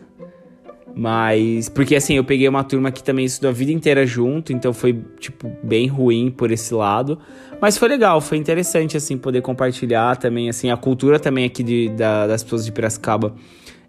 mas. 0.96 1.68
Porque, 1.68 1.94
assim, 1.94 2.14
eu 2.14 2.24
peguei 2.24 2.48
uma 2.48 2.64
turma 2.64 2.90
que 2.90 3.02
também 3.02 3.24
estudou 3.24 3.50
a 3.50 3.52
vida 3.52 3.70
inteira 3.70 4.06
junto, 4.06 4.52
então 4.52 4.72
foi, 4.72 5.04
tipo, 5.20 5.52
bem 5.62 5.86
ruim 5.86 6.30
por 6.30 6.50
esse 6.50 6.72
lado. 6.72 7.18
Mas 7.60 7.76
foi 7.76 7.88
legal, 7.88 8.20
foi 8.20 8.38
interessante, 8.38 8.96
assim, 8.96 9.18
poder 9.18 9.42
compartilhar 9.42 10.16
também, 10.16 10.48
assim, 10.48 10.70
a 10.70 10.76
cultura 10.76 11.20
também 11.20 11.44
aqui 11.44 11.62
de, 11.62 11.88
da, 11.90 12.26
das 12.26 12.42
pessoas 12.42 12.64
de 12.64 12.72
Piracicaba 12.72 13.34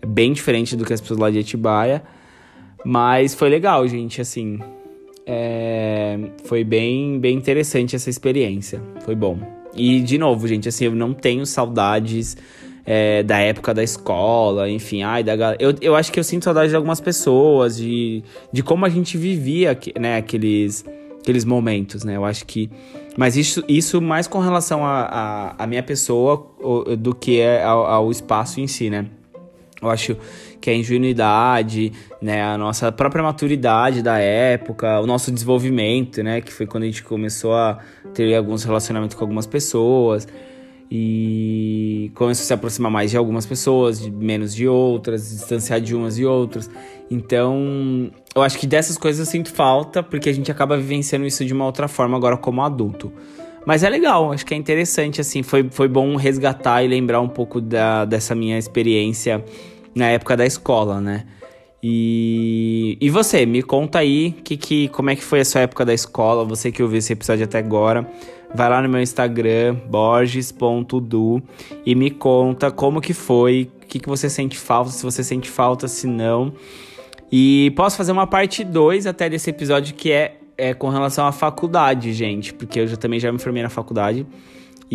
é 0.02 0.06
bem 0.06 0.34
diferente 0.34 0.76
do 0.76 0.84
que 0.84 0.94
as 0.94 1.00
pessoas 1.00 1.20
lá 1.20 1.32
de 1.32 1.40
Atibaia. 1.40 2.04
Mas 2.84 3.34
foi 3.34 3.50
legal, 3.50 3.88
gente, 3.88 4.20
assim. 4.20 4.60
É, 5.26 6.18
foi 6.44 6.64
bem, 6.64 7.20
bem 7.20 7.36
interessante 7.36 7.96
essa 7.96 8.10
experiência. 8.10 8.82
Foi 9.06 9.16
bom. 9.16 9.38
E, 9.76 10.00
de 10.02 10.18
novo, 10.18 10.48
gente, 10.48 10.70
assim, 10.70 10.86
eu 10.86 10.96
não 10.96 11.14
tenho 11.14 11.46
saudades 11.46 12.38
é, 12.86 13.24
da 13.24 13.40
época 13.40 13.74
da 13.74 13.84
escola, 13.84 14.70
enfim, 14.70 15.04
ai, 15.04 15.24
da 15.24 15.56
eu, 15.58 15.74
eu 15.82 15.96
acho 15.96 16.12
que 16.12 16.20
eu 16.20 16.24
sinto 16.24 16.44
saudade 16.44 16.70
de 16.70 16.76
algumas 16.76 17.00
pessoas, 17.00 17.78
de, 17.78 18.24
de 18.52 18.62
como 18.62 18.86
a 18.86 18.90
gente 18.90 19.18
vivia, 19.18 19.78
né, 20.00 20.18
aqueles, 20.18 20.86
aqueles 21.20 21.46
momentos, 21.46 22.04
né? 22.04 22.18
Eu 22.18 22.26
acho 22.26 22.46
que. 22.46 22.70
Mas 23.16 23.38
isso, 23.38 23.64
isso 23.68 24.02
mais 24.02 24.28
com 24.28 24.40
relação 24.40 24.86
a, 24.86 25.04
a, 25.58 25.64
a 25.64 25.68
minha 25.68 25.84
pessoa 25.84 26.48
do 26.98 27.14
que 27.14 27.40
é 27.40 27.64
ao, 27.64 27.86
ao 27.86 28.12
espaço 28.12 28.60
em 28.60 28.68
si, 28.68 28.90
né? 28.90 29.06
Eu 29.88 29.92
acho 29.92 30.18
que 30.60 30.70
a 30.70 30.74
ingenuidade, 30.74 31.92
né, 32.22 32.42
a 32.44 32.58
nossa 32.58 32.92
própria 32.92 33.24
maturidade 33.24 34.02
da 34.02 34.18
época, 34.18 35.00
o 35.02 35.06
nosso 35.06 35.32
desenvolvimento, 35.32 36.24
né, 36.24 36.42
que 36.42 36.54
foi 36.54 36.66
quando 36.66 36.84
a 36.84 36.86
gente 36.86 37.04
começou 37.04 37.54
a 37.54 37.80
ter 38.14 38.34
alguns 38.36 38.64
relacionamentos 38.64 39.16
com 39.16 39.24
algumas 39.24 39.46
pessoas 39.46 40.28
e 40.96 42.12
começou 42.14 42.44
a 42.44 42.46
se 42.46 42.54
aproximar 42.54 42.92
mais 42.92 43.10
de 43.10 43.18
algumas 43.18 43.46
pessoas, 43.46 44.00
de 44.00 44.12
menos 44.12 44.54
de 44.54 44.68
outras, 44.68 45.30
distanciar 45.30 45.82
de 45.82 45.96
umas 45.96 46.20
e 46.20 46.26
outras. 46.26 46.70
Então, 47.10 48.12
eu 48.36 48.42
acho 48.42 48.58
que 48.60 48.68
dessas 48.68 48.98
coisas 48.98 49.28
eu 49.28 49.32
sinto 49.32 49.52
falta, 49.52 50.04
porque 50.04 50.30
a 50.30 50.34
gente 50.34 50.52
acaba 50.52 50.78
vivenciando 50.78 51.26
isso 51.26 51.44
de 51.44 51.52
uma 51.52 51.66
outra 51.66 51.88
forma 51.88 52.16
agora 52.16 52.38
como 52.38 52.62
adulto. 52.62 53.12
Mas 53.66 53.82
é 53.82 53.90
legal, 53.90 54.32
acho 54.32 54.46
que 54.46 54.54
é 54.54 54.58
interessante, 54.58 55.22
assim, 55.22 55.42
foi, 55.42 55.68
foi 55.70 55.88
bom 55.88 56.16
resgatar 56.16 56.84
e 56.84 56.88
lembrar 56.88 57.22
um 57.22 57.30
pouco 57.30 57.62
da, 57.62 58.04
dessa 58.04 58.36
minha 58.36 58.58
experiência 58.58 59.44
na 59.96 60.08
época 60.08 60.36
da 60.36 60.46
escola, 60.46 61.00
né? 61.00 61.26
E, 61.86 62.98
e 63.02 63.10
você, 63.10 63.46
me 63.46 63.62
conta 63.62 64.00
aí 64.00 64.32
que, 64.32 64.56
que, 64.56 64.88
como 64.88 65.10
é 65.10 65.18
que 65.18 65.24
foi 65.24 65.42
a 65.42 65.46
sua 65.46 65.62
época 65.62 65.84
da 65.84 65.94
escola, 65.94 66.46
você 66.46 66.72
que 66.72 66.82
ouviu 66.82 67.00
esse 67.00 67.12
episódio 67.12 67.44
até 67.44 67.58
agora. 67.58 68.10
Vai 68.56 68.70
lá 68.70 68.82
no 68.82 68.88
meu 68.88 69.02
Instagram, 69.02 69.76
borges.du 69.90 71.42
e 71.86 71.94
me 71.94 72.10
conta 72.10 72.72
como 72.72 73.02
que 73.02 73.14
foi, 73.14 73.70
o 73.82 73.86
que, 73.88 74.00
que 74.00 74.08
você 74.08 74.30
sente 74.30 74.58
falta, 74.58 74.92
se 74.92 75.04
você 75.04 75.24
sente 75.24 75.50
falta, 75.50 75.88
se 75.88 76.08
não. 76.08 76.54
E 77.32 77.74
posso 77.76 77.98
fazer 77.98 78.12
uma 78.12 78.28
parte 78.28 78.64
2 78.64 79.08
até 79.08 79.28
desse 79.28 79.50
episódio 79.50 79.96
que 79.96 80.12
é, 80.12 80.38
é 80.56 80.74
com 80.74 80.88
relação 80.88 81.26
à 81.26 81.32
faculdade, 81.32 82.14
gente, 82.14 82.54
porque 82.54 82.82
eu 82.82 82.88
já, 82.88 82.96
também 82.96 83.20
já 83.20 83.32
me 83.32 83.40
formei 83.40 83.64
na 83.64 83.70
faculdade. 83.70 84.26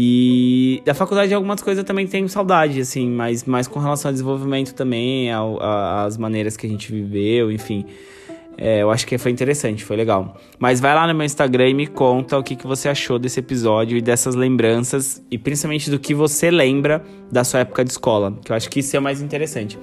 E 0.00 0.80
da 0.84 0.94
faculdade 0.94 1.34
algumas 1.34 1.60
coisas 1.60 1.82
eu 1.82 1.84
também 1.84 2.06
tenho 2.06 2.28
saudade, 2.28 2.80
assim, 2.80 3.10
mas 3.10 3.42
mais 3.42 3.66
com 3.66 3.80
relação 3.80 4.10
ao 4.10 4.12
desenvolvimento 4.12 4.72
também, 4.72 5.32
ao, 5.32 5.60
a, 5.60 6.04
as 6.04 6.16
maneiras 6.16 6.56
que 6.56 6.64
a 6.64 6.70
gente 6.70 6.92
viveu, 6.92 7.50
enfim. 7.50 7.84
É, 8.56 8.80
eu 8.82 8.92
acho 8.92 9.04
que 9.04 9.18
foi 9.18 9.32
interessante, 9.32 9.84
foi 9.84 9.96
legal. 9.96 10.36
Mas 10.56 10.78
vai 10.78 10.94
lá 10.94 11.04
no 11.04 11.12
meu 11.16 11.26
Instagram 11.26 11.70
e 11.70 11.74
me 11.74 11.88
conta 11.88 12.38
o 12.38 12.44
que, 12.44 12.54
que 12.54 12.64
você 12.64 12.88
achou 12.88 13.18
desse 13.18 13.40
episódio 13.40 13.98
e 13.98 14.00
dessas 14.00 14.36
lembranças, 14.36 15.20
e 15.32 15.36
principalmente 15.36 15.90
do 15.90 15.98
que 15.98 16.14
você 16.14 16.48
lembra 16.48 17.02
da 17.28 17.42
sua 17.42 17.58
época 17.58 17.84
de 17.84 17.90
escola, 17.90 18.38
que 18.44 18.52
eu 18.52 18.56
acho 18.56 18.70
que 18.70 18.78
isso 18.78 18.94
é 18.94 19.00
o 19.00 19.02
mais 19.02 19.20
interessante. 19.20 19.76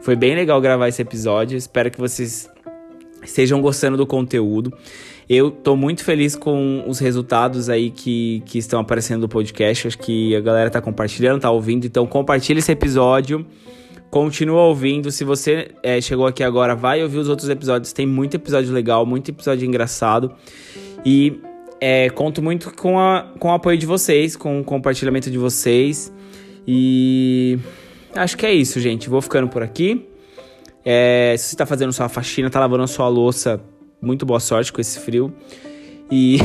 Foi 0.00 0.16
bem 0.16 0.34
legal 0.34 0.60
gravar 0.60 0.88
esse 0.88 1.00
episódio, 1.00 1.56
espero 1.56 1.92
que 1.92 2.00
vocês 2.00 2.50
estejam 3.22 3.60
gostando 3.60 3.96
do 3.96 4.04
conteúdo. 4.04 4.76
Eu 5.32 5.48
tô 5.48 5.76
muito 5.76 6.02
feliz 6.02 6.34
com 6.34 6.82
os 6.88 6.98
resultados 6.98 7.68
aí 7.68 7.88
que, 7.92 8.42
que 8.46 8.58
estão 8.58 8.80
aparecendo 8.80 9.20
no 9.20 9.28
podcast. 9.28 9.86
Acho 9.86 9.96
que 9.96 10.34
a 10.34 10.40
galera 10.40 10.68
tá 10.68 10.80
compartilhando, 10.80 11.40
tá 11.40 11.48
ouvindo. 11.48 11.86
Então 11.86 12.04
compartilha 12.04 12.58
esse 12.58 12.72
episódio. 12.72 13.46
Continua 14.10 14.62
ouvindo. 14.62 15.08
Se 15.12 15.22
você 15.22 15.70
é, 15.84 16.00
chegou 16.00 16.26
aqui 16.26 16.42
agora, 16.42 16.74
vai 16.74 17.00
ouvir 17.00 17.18
os 17.18 17.28
outros 17.28 17.48
episódios. 17.48 17.92
Tem 17.92 18.08
muito 18.08 18.34
episódio 18.34 18.72
legal, 18.72 19.06
muito 19.06 19.30
episódio 19.30 19.64
engraçado. 19.64 20.32
E 21.06 21.40
é, 21.80 22.10
conto 22.10 22.42
muito 22.42 22.74
com, 22.74 22.98
a, 22.98 23.32
com 23.38 23.50
o 23.50 23.52
apoio 23.52 23.78
de 23.78 23.86
vocês, 23.86 24.34
com 24.34 24.60
o 24.60 24.64
compartilhamento 24.64 25.30
de 25.30 25.38
vocês. 25.38 26.12
E 26.66 27.56
acho 28.16 28.36
que 28.36 28.44
é 28.44 28.52
isso, 28.52 28.80
gente. 28.80 29.08
Vou 29.08 29.22
ficando 29.22 29.46
por 29.46 29.62
aqui. 29.62 30.08
É, 30.84 31.36
se 31.38 31.44
você 31.44 31.54
está 31.54 31.66
fazendo 31.66 31.92
sua 31.92 32.08
faxina, 32.08 32.50
tá 32.50 32.58
lavando 32.58 32.88
sua 32.88 33.06
louça, 33.06 33.60
muito 34.00 34.24
boa 34.24 34.40
sorte 34.40 34.72
com 34.72 34.80
esse 34.80 34.98
frio. 34.98 35.32
E, 36.10 36.38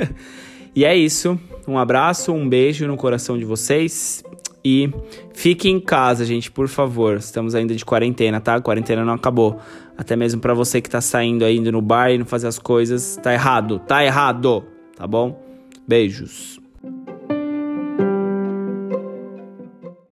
e 0.74 0.84
é 0.84 0.96
isso. 0.96 1.38
Um 1.66 1.78
abraço, 1.78 2.32
um 2.32 2.48
beijo 2.48 2.86
no 2.86 2.96
coração 2.96 3.38
de 3.38 3.44
vocês. 3.44 4.24
E 4.64 4.90
fique 5.34 5.68
em 5.68 5.80
casa, 5.80 6.24
gente, 6.24 6.50
por 6.50 6.68
favor. 6.68 7.16
Estamos 7.16 7.54
ainda 7.54 7.74
de 7.74 7.84
quarentena, 7.84 8.40
tá? 8.40 8.56
A 8.56 8.60
quarentena 8.60 9.04
não 9.04 9.14
acabou. 9.14 9.58
Até 9.96 10.16
mesmo 10.16 10.40
para 10.40 10.54
você 10.54 10.80
que 10.80 10.90
tá 10.90 11.00
saindo 11.00 11.48
indo 11.48 11.72
no 11.72 11.82
bar 11.82 12.10
e 12.10 12.18
não 12.18 12.26
fazer 12.26 12.46
as 12.46 12.58
coisas, 12.58 13.16
tá 13.22 13.32
errado, 13.32 13.78
tá 13.80 14.04
errado, 14.04 14.64
tá 14.96 15.06
bom? 15.06 15.42
Beijos. 15.86 16.57